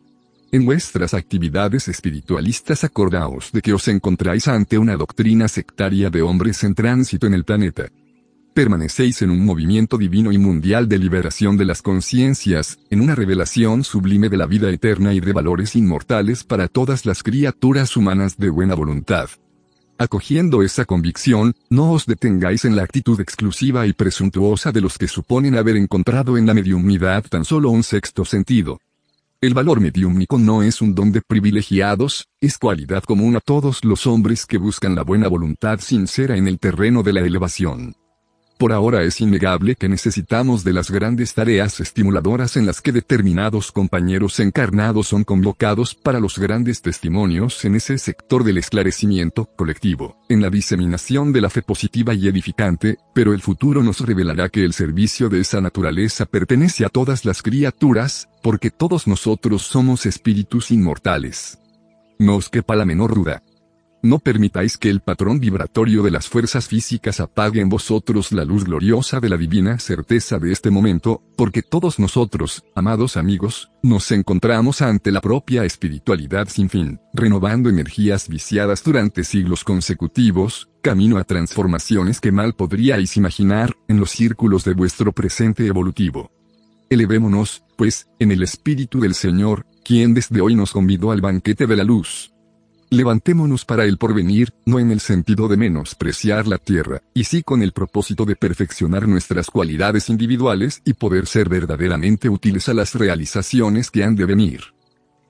En 0.52 0.66
vuestras 0.66 1.14
actividades 1.14 1.90
espiritualistas 1.90 2.84
acordaos 2.86 3.52
de 3.52 3.62
que 3.62 3.74
os 3.74 3.88
encontráis 3.90 4.48
ante 4.48 4.78
una 4.78 4.96
doctrina 4.96 5.50
sectaria 5.50 6.10
de 6.10 6.22
hombres 6.22 6.64
en 6.64 6.76
tránsito 6.76 7.28
en 7.28 7.34
el 7.34 7.44
planeta. 7.44 7.90
Permanecéis 8.56 9.22
en 9.22 9.32
un 9.32 9.44
movimiento 9.44 9.98
divino 9.98 10.32
y 10.32 10.38
mundial 10.38 10.88
de 10.88 10.98
liberación 10.98 11.58
de 11.58 11.66
las 11.66 11.82
conciencias, 11.82 12.80
en 12.90 13.02
una 13.02 13.14
revelación 13.14 13.84
sublime 13.84 14.30
de 14.30 14.38
la 14.38 14.46
vida 14.46 14.70
eterna 14.70 15.14
y 15.14 15.20
de 15.20 15.34
valores 15.34 15.76
inmortales 15.76 16.46
para 16.46 16.70
todas 16.70 17.06
las 17.06 17.22
criaturas 17.22 17.98
humanas 17.98 18.38
de 18.38 18.50
buena 18.50 18.74
voluntad. 18.74 19.28
Acogiendo 19.98 20.64
esa 20.64 20.86
convicción, 20.86 21.54
no 21.70 21.92
os 21.92 22.06
detengáis 22.06 22.64
en 22.64 22.78
la 22.78 22.84
actitud 22.84 23.20
exclusiva 23.20 23.88
y 23.88 23.92
presuntuosa 23.92 24.72
de 24.72 24.80
los 24.80 24.98
que 24.98 25.10
suponen 25.10 25.58
haber 25.58 25.76
encontrado 25.76 26.38
en 26.38 26.46
la 26.46 26.54
mediumnidad 26.54 27.26
tan 27.26 27.44
solo 27.44 27.72
un 27.72 27.84
sexto 27.84 28.24
sentido. 28.24 28.80
El 29.42 29.54
valor 29.54 29.82
mediúmnico 29.82 30.40
no 30.40 30.64
es 30.64 30.82
un 30.82 30.96
don 30.96 31.12
de 31.12 31.20
privilegiados, 31.20 32.30
es 32.40 32.58
cualidad 32.58 33.04
común 33.04 33.36
a 33.36 33.42
todos 33.42 33.84
los 33.84 34.08
hombres 34.08 34.46
que 34.46 34.58
buscan 34.58 34.96
la 34.96 35.04
buena 35.04 35.28
voluntad 35.28 35.82
sincera 35.82 36.38
en 36.38 36.48
el 36.48 36.58
terreno 36.58 37.04
de 37.04 37.12
la 37.12 37.20
elevación. 37.20 37.98
Por 38.58 38.72
ahora 38.72 39.04
es 39.04 39.20
innegable 39.20 39.76
que 39.76 39.90
necesitamos 39.90 40.64
de 40.64 40.72
las 40.72 40.90
grandes 40.90 41.34
tareas 41.34 41.82
estimuladoras 41.82 42.56
en 42.56 42.66
las 42.66 42.80
que 42.80 42.94
determinados 42.94 43.74
compañeros 43.74 44.40
encarnados 44.40 45.08
son 45.08 45.26
convocados 45.26 45.94
para 45.94 46.22
los 46.22 46.40
grandes 46.40 46.82
testimonios 46.82 47.66
en 47.66 47.76
ese 47.76 47.98
sector 47.98 48.46
del 48.46 48.58
esclarecimiento 48.58 49.50
colectivo, 49.58 50.18
en 50.30 50.42
la 50.42 50.50
diseminación 50.50 51.34
de 51.34 51.42
la 51.42 51.50
fe 51.50 51.64
positiva 51.64 52.14
y 52.14 52.30
edificante, 52.30 52.98
pero 53.14 53.34
el 53.34 53.42
futuro 53.42 53.84
nos 53.84 54.00
revelará 54.00 54.48
que 54.48 54.64
el 54.64 54.72
servicio 54.72 55.28
de 55.28 55.42
esa 55.42 55.60
naturaleza 55.60 56.26
pertenece 56.26 56.86
a 56.86 56.90
todas 56.90 57.26
las 57.26 57.42
criaturas, 57.42 58.30
porque 58.42 58.72
todos 58.72 59.06
nosotros 59.06 59.64
somos 59.64 60.06
espíritus 60.06 60.72
inmortales. 60.72 61.60
No 62.20 62.38
os 62.38 62.48
quepa 62.50 62.78
la 62.78 62.86
menor 62.86 63.16
duda. 63.16 63.44
No 64.06 64.20
permitáis 64.20 64.78
que 64.78 64.92
el 64.92 65.00
patrón 65.00 65.40
vibratorio 65.40 66.04
de 66.04 66.12
las 66.12 66.28
fuerzas 66.28 66.68
físicas 66.68 67.20
apague 67.20 67.60
en 67.60 67.70
vosotros 67.70 68.32
la 68.32 68.46
luz 68.46 68.64
gloriosa 68.64 69.20
de 69.20 69.30
la 69.30 69.36
divina 69.36 69.80
certeza 69.80 70.38
de 70.38 70.52
este 70.52 70.70
momento, 70.70 71.24
porque 71.36 71.64
todos 71.64 71.98
nosotros, 71.98 72.64
amados 72.76 73.18
amigos, 73.18 73.72
nos 73.82 74.12
encontramos 74.12 74.84
ante 74.84 75.12
la 75.12 75.22
propia 75.22 75.66
espiritualidad 75.66 76.50
sin 76.50 76.70
fin, 76.70 77.00
renovando 77.16 77.68
energías 77.68 78.30
viciadas 78.30 78.84
durante 78.84 79.24
siglos 79.24 79.64
consecutivos, 79.64 80.70
camino 80.84 81.18
a 81.18 81.24
transformaciones 81.24 82.22
que 82.22 82.32
mal 82.32 82.54
podríais 82.54 83.18
imaginar, 83.18 83.76
en 83.88 84.00
los 84.00 84.12
círculos 84.12 84.64
de 84.66 84.76
vuestro 84.76 85.14
presente 85.14 85.66
evolutivo. 85.66 86.30
Elevémonos, 86.92 87.64
pues, 87.76 88.08
en 88.20 88.32
el 88.32 88.44
Espíritu 88.44 89.00
del 89.00 89.16
Señor, 89.16 89.66
quien 89.84 90.14
desde 90.14 90.42
hoy 90.42 90.54
nos 90.54 90.74
convidó 90.74 91.12
al 91.12 91.22
banquete 91.22 91.66
de 91.66 91.76
la 91.76 91.84
luz, 91.84 92.35
Levantémonos 92.90 93.66
para 93.66 93.86
el 93.86 93.98
porvenir, 93.98 94.54
no 94.66 94.80
en 94.80 94.92
el 94.92 95.00
sentido 95.00 95.48
de 95.48 95.58
menospreciar 95.58 96.48
la 96.48 96.58
tierra, 96.58 97.02
y 97.14 97.24
sí 97.24 97.42
con 97.42 97.62
el 97.62 97.72
propósito 97.72 98.26
de 98.26 98.36
perfeccionar 98.36 99.08
nuestras 99.08 99.50
cualidades 99.50 100.10
individuales 100.10 100.82
y 100.86 100.94
poder 100.94 101.26
ser 101.26 101.50
verdaderamente 101.50 102.30
útiles 102.30 102.70
a 102.70 102.74
las 102.74 102.94
realizaciones 102.94 103.90
que 103.90 104.04
han 104.04 104.16
de 104.16 104.26
venir. 104.26 104.62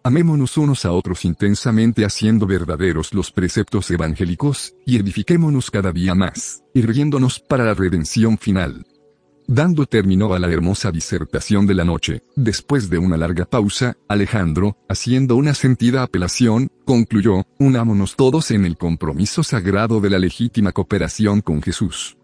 Amémonos 0.03 0.57
unos 0.57 0.85
a 0.85 0.91
otros 0.91 1.25
intensamente 1.25 2.05
haciendo 2.05 2.45
verdaderos 2.45 3.13
los 3.13 3.31
preceptos 3.31 3.89
evangélicos, 3.89 4.75
y 4.85 4.97
edifiquémonos 4.97 5.71
cada 5.71 5.91
día 5.91 6.13
más, 6.13 6.61
irguiéndonos 6.73 7.39
para 7.39 7.63
la 7.63 7.73
redención 7.73 8.37
final. 8.37 8.85
Dando 9.47 9.85
término 9.85 10.33
a 10.33 10.39
la 10.39 10.51
hermosa 10.51 10.91
disertación 10.91 11.67
de 11.67 11.75
la 11.75 11.85
noche, 11.85 12.23
después 12.35 12.89
de 12.89 12.97
una 12.97 13.15
larga 13.15 13.45
pausa, 13.45 13.95
Alejandro, 14.07 14.75
haciendo 14.89 15.35
una 15.35 15.53
sentida 15.53 16.01
apelación, 16.01 16.71
concluyó, 16.83 17.45
unámonos 17.59 18.15
todos 18.15 18.49
en 18.49 18.65
el 18.65 18.75
compromiso 18.75 19.43
sagrado 19.43 20.01
de 20.01 20.09
la 20.09 20.17
legítima 20.17 20.71
cooperación 20.71 21.41
con 21.41 21.61
Jesús. 21.61 22.17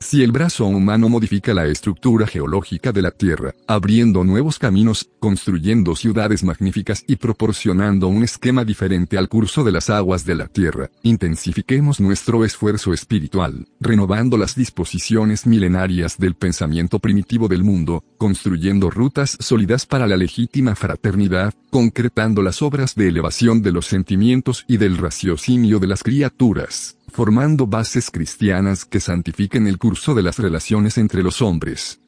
Si 0.00 0.22
el 0.22 0.30
brazo 0.30 0.64
humano 0.64 1.08
modifica 1.08 1.52
la 1.52 1.66
estructura 1.66 2.24
geológica 2.26 2.92
de 2.92 3.02
la 3.02 3.10
Tierra, 3.10 3.54
abriendo 3.66 4.22
nuevos 4.22 4.60
caminos, 4.60 5.10
construyendo 5.18 5.96
ciudades 5.96 6.44
magníficas 6.44 7.02
y 7.08 7.16
proporcionando 7.16 8.06
un 8.06 8.22
esquema 8.22 8.64
diferente 8.64 9.18
al 9.18 9.28
curso 9.28 9.64
de 9.64 9.72
las 9.72 9.90
aguas 9.90 10.24
de 10.24 10.36
la 10.36 10.46
Tierra, 10.46 10.88
intensifiquemos 11.02 11.98
nuestro 11.98 12.44
esfuerzo 12.44 12.94
espiritual, 12.94 13.66
renovando 13.80 14.38
las 14.38 14.54
disposiciones 14.54 15.46
milenarias 15.46 16.16
del 16.16 16.36
pensamiento 16.36 17.00
primitivo 17.00 17.48
del 17.48 17.64
mundo, 17.64 18.04
construyendo 18.18 18.90
rutas 18.90 19.36
sólidas 19.40 19.84
para 19.84 20.06
la 20.06 20.16
legítima 20.16 20.76
fraternidad, 20.76 21.52
concretando 21.70 22.42
las 22.42 22.62
obras 22.62 22.94
de 22.94 23.08
elevación 23.08 23.62
de 23.62 23.72
los 23.72 23.86
sentimientos 23.86 24.64
y 24.68 24.76
del 24.76 24.96
raciocinio 24.96 25.80
de 25.80 25.88
las 25.88 26.04
criaturas 26.04 26.97
formando 27.08 27.66
bases 27.66 28.10
cristianas 28.10 28.84
que 28.84 29.00
santifiquen 29.00 29.66
el 29.66 29.78
curso 29.78 30.14
de 30.14 30.22
las 30.22 30.38
relaciones 30.38 30.98
entre 30.98 31.22
los 31.22 31.42
hombres. 31.42 32.00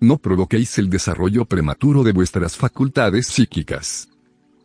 No 0.00 0.18
provoquéis 0.18 0.78
el 0.78 0.88
desarrollo 0.88 1.44
prematuro 1.44 2.02
de 2.02 2.12
vuestras 2.12 2.56
facultades 2.56 3.26
psíquicas. 3.26 4.08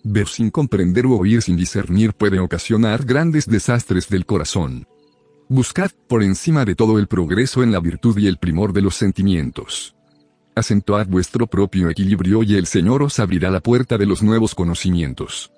Ver 0.03 0.27
sin 0.27 0.49
comprender 0.49 1.05
o 1.05 1.17
oír 1.17 1.41
sin 1.41 1.57
discernir 1.57 2.13
puede 2.13 2.39
ocasionar 2.39 3.05
grandes 3.05 3.47
desastres 3.47 4.07
del 4.07 4.25
corazón. 4.25 4.87
Buscad, 5.47 5.91
por 6.07 6.23
encima 6.23 6.65
de 6.65 6.75
todo 6.75 6.97
el 6.99 7.07
progreso 7.07 7.63
en 7.63 7.71
la 7.71 7.79
virtud 7.79 8.17
y 8.17 8.27
el 8.27 8.37
primor 8.37 8.73
de 8.73 8.81
los 8.81 8.95
sentimientos. 8.95 9.95
Acentuad 10.55 11.07
vuestro 11.07 11.47
propio 11.47 11.89
equilibrio 11.89 12.41
y 12.43 12.55
el 12.55 12.65
Señor 12.65 13.03
os 13.03 13.19
abrirá 13.19 13.51
la 13.51 13.59
puerta 13.59 13.97
de 13.97 14.05
los 14.05 14.23
nuevos 14.23 14.55
conocimientos. 14.55 15.51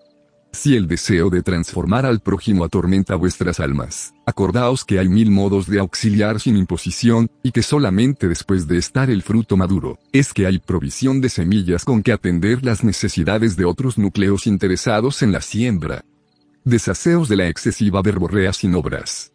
Si 0.52 0.76
el 0.76 0.88
deseo 0.88 1.30
de 1.30 1.44
transformar 1.44 2.06
al 2.06 2.20
prójimo 2.20 2.64
atormenta 2.64 3.16
vuestras 3.16 3.60
almas, 3.60 4.14
acordaos 4.26 4.86
que 4.86 5.00
hay 5.00 5.08
mil 5.08 5.30
modos 5.30 5.68
de 5.68 5.80
auxiliar 5.80 6.40
sin 6.40 6.58
imposición, 6.58 7.30
y 7.44 7.52
que 7.52 7.62
solamente 7.62 8.28
después 8.28 8.68
de 8.68 8.78
estar 8.78 9.10
el 9.10 9.22
fruto 9.22 9.58
maduro, 9.58 10.00
es 10.12 10.34
que 10.34 10.48
hay 10.48 10.60
provisión 10.60 11.22
de 11.22 11.30
semillas 11.30 11.86
con 11.86 12.02
que 12.02 12.12
atender 12.12 12.66
las 12.66 12.84
necesidades 12.84 13.56
de 13.56 13.66
otros 13.66 13.98
núcleos 13.98 14.48
interesados 14.48 15.22
en 15.22 15.32
la 15.32 15.42
siembra. 15.42 16.04
Deshaceos 16.64 17.30
de 17.30 17.36
la 17.36 17.48
excesiva 17.48 18.02
verborrea 18.02 18.52
sin 18.52 18.76
obras. 18.76 19.32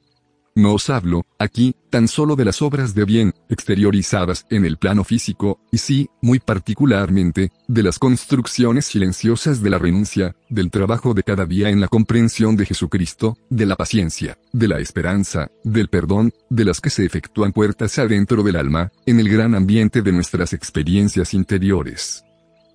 No 0.55 0.75
os 0.75 0.91
hablo, 0.91 1.23
aquí, 1.43 1.75
tan 1.91 2.09
solo 2.09 2.37
de 2.37 2.45
las 2.45 2.63
obras 2.63 2.95
de 2.95 3.05
bien, 3.05 3.35
exteriorizadas 3.49 4.47
en 4.51 4.65
el 4.65 4.79
plano 4.79 5.05
físico, 5.05 5.61
y 5.71 5.79
sí, 5.79 6.09
muy 6.21 6.39
particularmente, 6.39 7.53
de 7.69 7.83
las 7.83 7.99
construcciones 7.99 8.87
silenciosas 8.87 9.63
de 9.63 9.71
la 9.71 9.79
renuncia, 9.79 10.35
del 10.49 10.71
trabajo 10.71 11.15
de 11.15 11.23
cada 11.23 11.47
día 11.47 11.71
en 11.71 11.81
la 11.81 11.89
comprensión 11.89 12.57
de 12.57 12.67
Jesucristo, 12.67 13.37
de 13.51 13.67
la 13.67 13.77
paciencia, 13.77 14.39
de 14.53 14.69
la 14.69 14.79
esperanza, 14.79 15.51
del 15.65 15.89
perdón, 15.89 16.33
de 16.49 16.65
las 16.65 16.81
que 16.81 16.91
se 16.91 17.05
efectúan 17.05 17.53
puertas 17.53 17.99
adentro 17.99 18.43
del 18.43 18.57
alma, 18.57 18.91
en 19.07 19.21
el 19.21 19.29
gran 19.29 19.55
ambiente 19.55 20.03
de 20.03 20.13
nuestras 20.13 20.53
experiencias 20.53 21.35
interiores. 21.35 22.25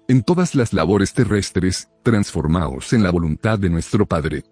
En 0.10 0.24
todas 0.24 0.56
las 0.56 0.72
labores 0.72 1.14
terrestres, 1.14 1.90
transformaos 2.02 2.94
en 2.94 3.04
la 3.04 3.12
voluntad 3.12 3.60
de 3.60 3.70
nuestro 3.70 4.06
Padre, 4.06 4.46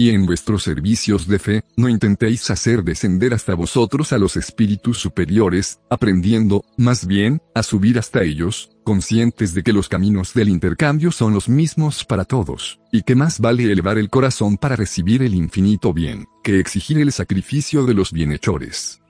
y 0.00 0.08
en 0.08 0.24
vuestros 0.24 0.62
servicios 0.62 1.28
de 1.28 1.38
fe, 1.38 1.62
no 1.76 1.86
intentéis 1.90 2.48
hacer 2.50 2.84
descender 2.84 3.34
hasta 3.34 3.54
vosotros 3.54 4.14
a 4.14 4.18
los 4.18 4.34
espíritus 4.38 4.96
superiores, 4.96 5.78
aprendiendo, 5.90 6.64
más 6.78 7.06
bien, 7.06 7.42
a 7.54 7.62
subir 7.62 7.98
hasta 7.98 8.22
ellos, 8.22 8.70
conscientes 8.82 9.52
de 9.52 9.62
que 9.62 9.74
los 9.74 9.90
caminos 9.90 10.32
del 10.32 10.48
intercambio 10.48 11.12
son 11.12 11.34
los 11.34 11.50
mismos 11.50 12.06
para 12.06 12.24
todos, 12.24 12.80
y 12.90 13.02
que 13.02 13.14
más 13.14 13.40
vale 13.40 13.70
elevar 13.70 13.98
el 13.98 14.08
corazón 14.08 14.56
para 14.56 14.74
recibir 14.74 15.22
el 15.22 15.34
infinito 15.34 15.92
bien, 15.92 16.24
que 16.42 16.60
exigir 16.60 16.96
el 16.96 17.12
sacrificio 17.12 17.84
de 17.84 17.92
los 17.92 18.10
bienhechores. 18.10 19.02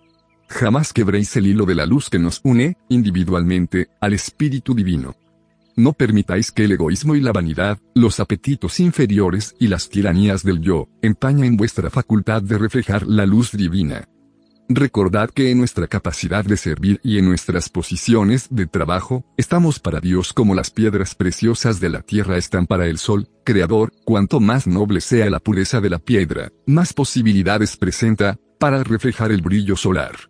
Jamás 0.48 0.92
quebréis 0.92 1.36
el 1.36 1.46
hilo 1.46 1.66
de 1.66 1.76
la 1.76 1.86
luz 1.86 2.10
que 2.10 2.18
nos 2.18 2.40
une, 2.42 2.76
individualmente, 2.88 3.90
al 4.00 4.12
Espíritu 4.12 4.74
Divino. 4.74 5.14
No 5.80 5.94
permitáis 5.94 6.52
que 6.52 6.64
el 6.64 6.72
egoísmo 6.72 7.14
y 7.14 7.22
la 7.22 7.32
vanidad, 7.32 7.78
los 7.94 8.20
apetitos 8.20 8.80
inferiores 8.80 9.54
y 9.58 9.68
las 9.68 9.88
tiranías 9.88 10.42
del 10.42 10.60
yo, 10.60 10.90
empañen 11.00 11.56
vuestra 11.56 11.88
facultad 11.88 12.42
de 12.42 12.58
reflejar 12.58 13.06
la 13.06 13.24
luz 13.24 13.52
divina. 13.52 14.06
Recordad 14.68 15.30
que 15.30 15.50
en 15.50 15.56
nuestra 15.56 15.86
capacidad 15.86 16.44
de 16.44 16.58
servir 16.58 17.00
y 17.02 17.16
en 17.16 17.24
nuestras 17.24 17.70
posiciones 17.70 18.48
de 18.50 18.66
trabajo, 18.66 19.24
estamos 19.38 19.80
para 19.80 20.00
Dios 20.00 20.34
como 20.34 20.54
las 20.54 20.70
piedras 20.70 21.14
preciosas 21.14 21.80
de 21.80 21.88
la 21.88 22.02
tierra 22.02 22.36
están 22.36 22.66
para 22.66 22.86
el 22.86 22.98
sol, 22.98 23.30
creador, 23.42 23.90
cuanto 24.04 24.38
más 24.38 24.66
noble 24.66 25.00
sea 25.00 25.30
la 25.30 25.40
pureza 25.40 25.80
de 25.80 25.88
la 25.88 25.98
piedra, 25.98 26.52
más 26.66 26.92
posibilidades 26.92 27.78
presenta, 27.78 28.36
para 28.58 28.84
reflejar 28.84 29.32
el 29.32 29.40
brillo 29.40 29.76
solar. 29.76 30.29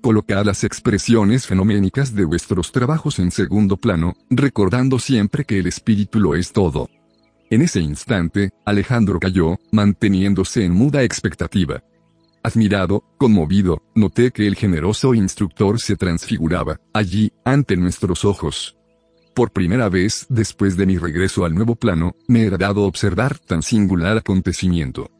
Colocad 0.00 0.46
las 0.46 0.64
expresiones 0.64 1.46
fenoménicas 1.46 2.14
de 2.14 2.24
vuestros 2.24 2.72
trabajos 2.72 3.18
en 3.18 3.30
segundo 3.30 3.76
plano, 3.76 4.14
recordando 4.30 4.98
siempre 4.98 5.44
que 5.44 5.58
el 5.58 5.66
espíritu 5.66 6.18
lo 6.18 6.34
es 6.34 6.52
todo. 6.52 6.88
En 7.50 7.60
ese 7.60 7.80
instante, 7.80 8.50
Alejandro 8.64 9.20
cayó, 9.20 9.58
manteniéndose 9.72 10.64
en 10.64 10.72
muda 10.72 11.02
expectativa. 11.02 11.82
Admirado, 12.42 13.04
conmovido, 13.18 13.82
noté 13.94 14.30
que 14.30 14.46
el 14.46 14.56
generoso 14.56 15.12
instructor 15.12 15.78
se 15.78 15.96
transfiguraba, 15.96 16.80
allí, 16.94 17.32
ante 17.44 17.76
nuestros 17.76 18.24
ojos. 18.24 18.76
Por 19.34 19.52
primera 19.52 19.90
vez 19.90 20.24
después 20.30 20.78
de 20.78 20.86
mi 20.86 20.96
regreso 20.96 21.44
al 21.44 21.54
nuevo 21.54 21.76
plano, 21.76 22.16
me 22.26 22.46
era 22.46 22.56
dado 22.56 22.84
observar 22.84 23.38
tan 23.38 23.62
singular 23.62 24.16
acontecimiento. 24.16 25.10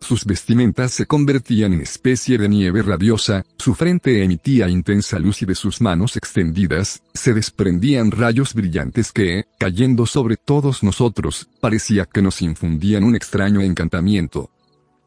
Sus 0.00 0.24
vestimentas 0.24 0.92
se 0.92 1.06
convertían 1.06 1.74
en 1.74 1.82
especie 1.82 2.38
de 2.38 2.48
nieve 2.48 2.82
radiosa, 2.82 3.44
su 3.58 3.74
frente 3.74 4.24
emitía 4.24 4.68
intensa 4.68 5.18
luz 5.18 5.42
y 5.42 5.46
de 5.46 5.54
sus 5.54 5.80
manos 5.80 6.16
extendidas, 6.16 7.02
se 7.12 7.34
desprendían 7.34 8.10
rayos 8.10 8.54
brillantes 8.54 9.12
que, 9.12 9.44
cayendo 9.58 10.06
sobre 10.06 10.36
todos 10.36 10.82
nosotros, 10.82 11.48
parecía 11.60 12.06
que 12.06 12.22
nos 12.22 12.40
infundían 12.42 13.04
un 13.04 13.14
extraño 13.14 13.60
encantamiento. 13.60 14.50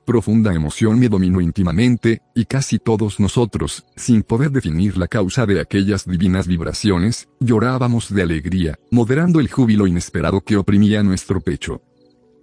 Profunda 0.05 0.53
emoción 0.53 0.99
me 0.99 1.09
dominó 1.09 1.39
íntimamente, 1.41 2.21
y 2.35 2.45
casi 2.45 2.77
todos 2.77 3.19
nosotros, 3.21 3.85
sin 3.95 4.21
poder 4.21 4.51
definir 4.51 4.97
la 4.97 5.07
causa 5.07 5.45
de 5.45 5.61
aquellas 5.61 6.05
divinas 6.05 6.45
vibraciones, 6.45 7.29
llorábamos 7.39 8.13
de 8.13 8.21
alegría, 8.21 8.77
moderando 8.91 9.39
el 9.39 9.49
júbilo 9.49 9.87
inesperado 9.87 10.41
que 10.41 10.57
oprimía 10.57 11.03
nuestro 11.03 11.39
pecho. 11.39 11.81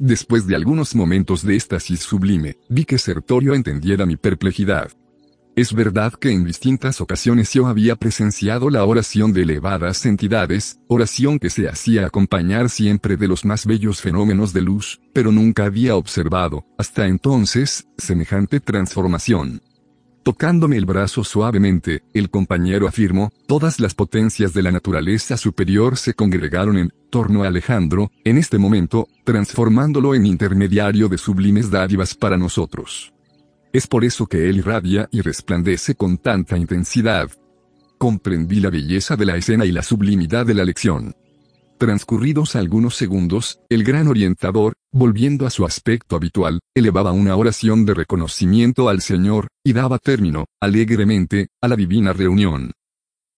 Después 0.03 0.47
de 0.47 0.57
algunos 0.57 0.95
momentos 0.95 1.45
de 1.45 1.57
éxtasis 1.57 2.01
sublime, 2.01 2.57
vi 2.71 2.87
que 2.87 2.97
Sertorio 2.97 3.53
entendiera 3.53 4.07
mi 4.07 4.17
perplejidad. 4.17 4.91
Es 5.57 5.75
verdad 5.75 6.15
que 6.15 6.31
en 6.31 6.43
distintas 6.43 7.03
ocasiones 7.03 7.53
yo 7.53 7.67
había 7.67 7.97
presenciado 7.97 8.71
la 8.71 8.83
oración 8.87 9.35
de 9.35 9.43
elevadas 9.43 10.07
entidades, 10.07 10.81
oración 10.89 11.39
que 11.39 11.51
se 11.51 11.69
hacía 11.69 12.07
acompañar 12.07 12.71
siempre 12.71 13.19
de 13.19 13.29
los 13.29 13.45
más 13.45 13.67
bellos 13.67 14.01
fenómenos 14.01 14.55
de 14.55 14.63
luz, 14.63 15.03
pero 15.13 15.33
nunca 15.33 15.67
había 15.67 15.97
observado, 15.97 16.65
hasta 16.79 17.07
entonces, 17.07 17.87
semejante 17.99 18.59
transformación. 18.59 19.61
Tocándome 20.31 20.77
el 20.77 20.87
brazo 20.87 21.25
suavemente, 21.25 22.05
el 22.14 22.31
compañero 22.31 22.87
afirmó, 22.87 23.33
todas 23.49 23.81
las 23.81 23.95
potencias 23.95 24.55
de 24.55 24.62
la 24.62 24.71
naturaleza 24.71 25.37
superior 25.37 25.97
se 25.97 26.14
congregaron 26.14 26.79
en 26.79 26.93
torno 27.11 27.43
a 27.43 27.49
Alejandro, 27.49 28.12
en 28.23 28.38
este 28.38 28.57
momento, 28.57 29.09
transformándolo 29.25 30.14
en 30.14 30.27
intermediario 30.27 31.09
de 31.09 31.19
sublimes 31.19 31.69
dádivas 31.69 32.14
para 32.14 32.37
nosotros. 32.37 33.12
Es 33.73 33.88
por 33.88 34.05
eso 34.05 34.29
que 34.29 34.49
él 34.49 34.59
irradia 34.59 35.09
y 35.11 35.21
resplandece 35.21 35.97
con 35.97 36.16
tanta 36.16 36.57
intensidad. 36.57 37.29
Comprendí 37.99 38.61
la 38.61 38.71
belleza 38.71 39.16
de 39.16 39.27
la 39.27 39.37
escena 39.37 39.64
y 39.64 39.73
la 39.73 39.83
sublimidad 39.83 40.47
de 40.47 40.55
la 40.55 40.64
lección. 40.64 41.12
Transcurridos 41.81 42.57
algunos 42.57 42.95
segundos, 42.95 43.61
el 43.71 43.85
gran 43.85 44.07
orientador, 44.07 44.75
volviendo 44.93 45.47
a 45.47 45.51
su 45.51 45.64
aspecto 45.64 46.14
habitual, 46.14 46.61
elevaba 46.77 47.12
una 47.12 47.35
oración 47.37 47.87
de 47.87 47.95
reconocimiento 47.95 48.90
al 48.90 49.01
Señor, 49.01 49.49
y 49.64 49.73
daba 49.73 49.99
término, 49.99 50.45
alegremente, 50.61 51.49
a 51.62 51.69
la 51.69 51.77
divina 51.77 52.12
reunión. 52.12 52.73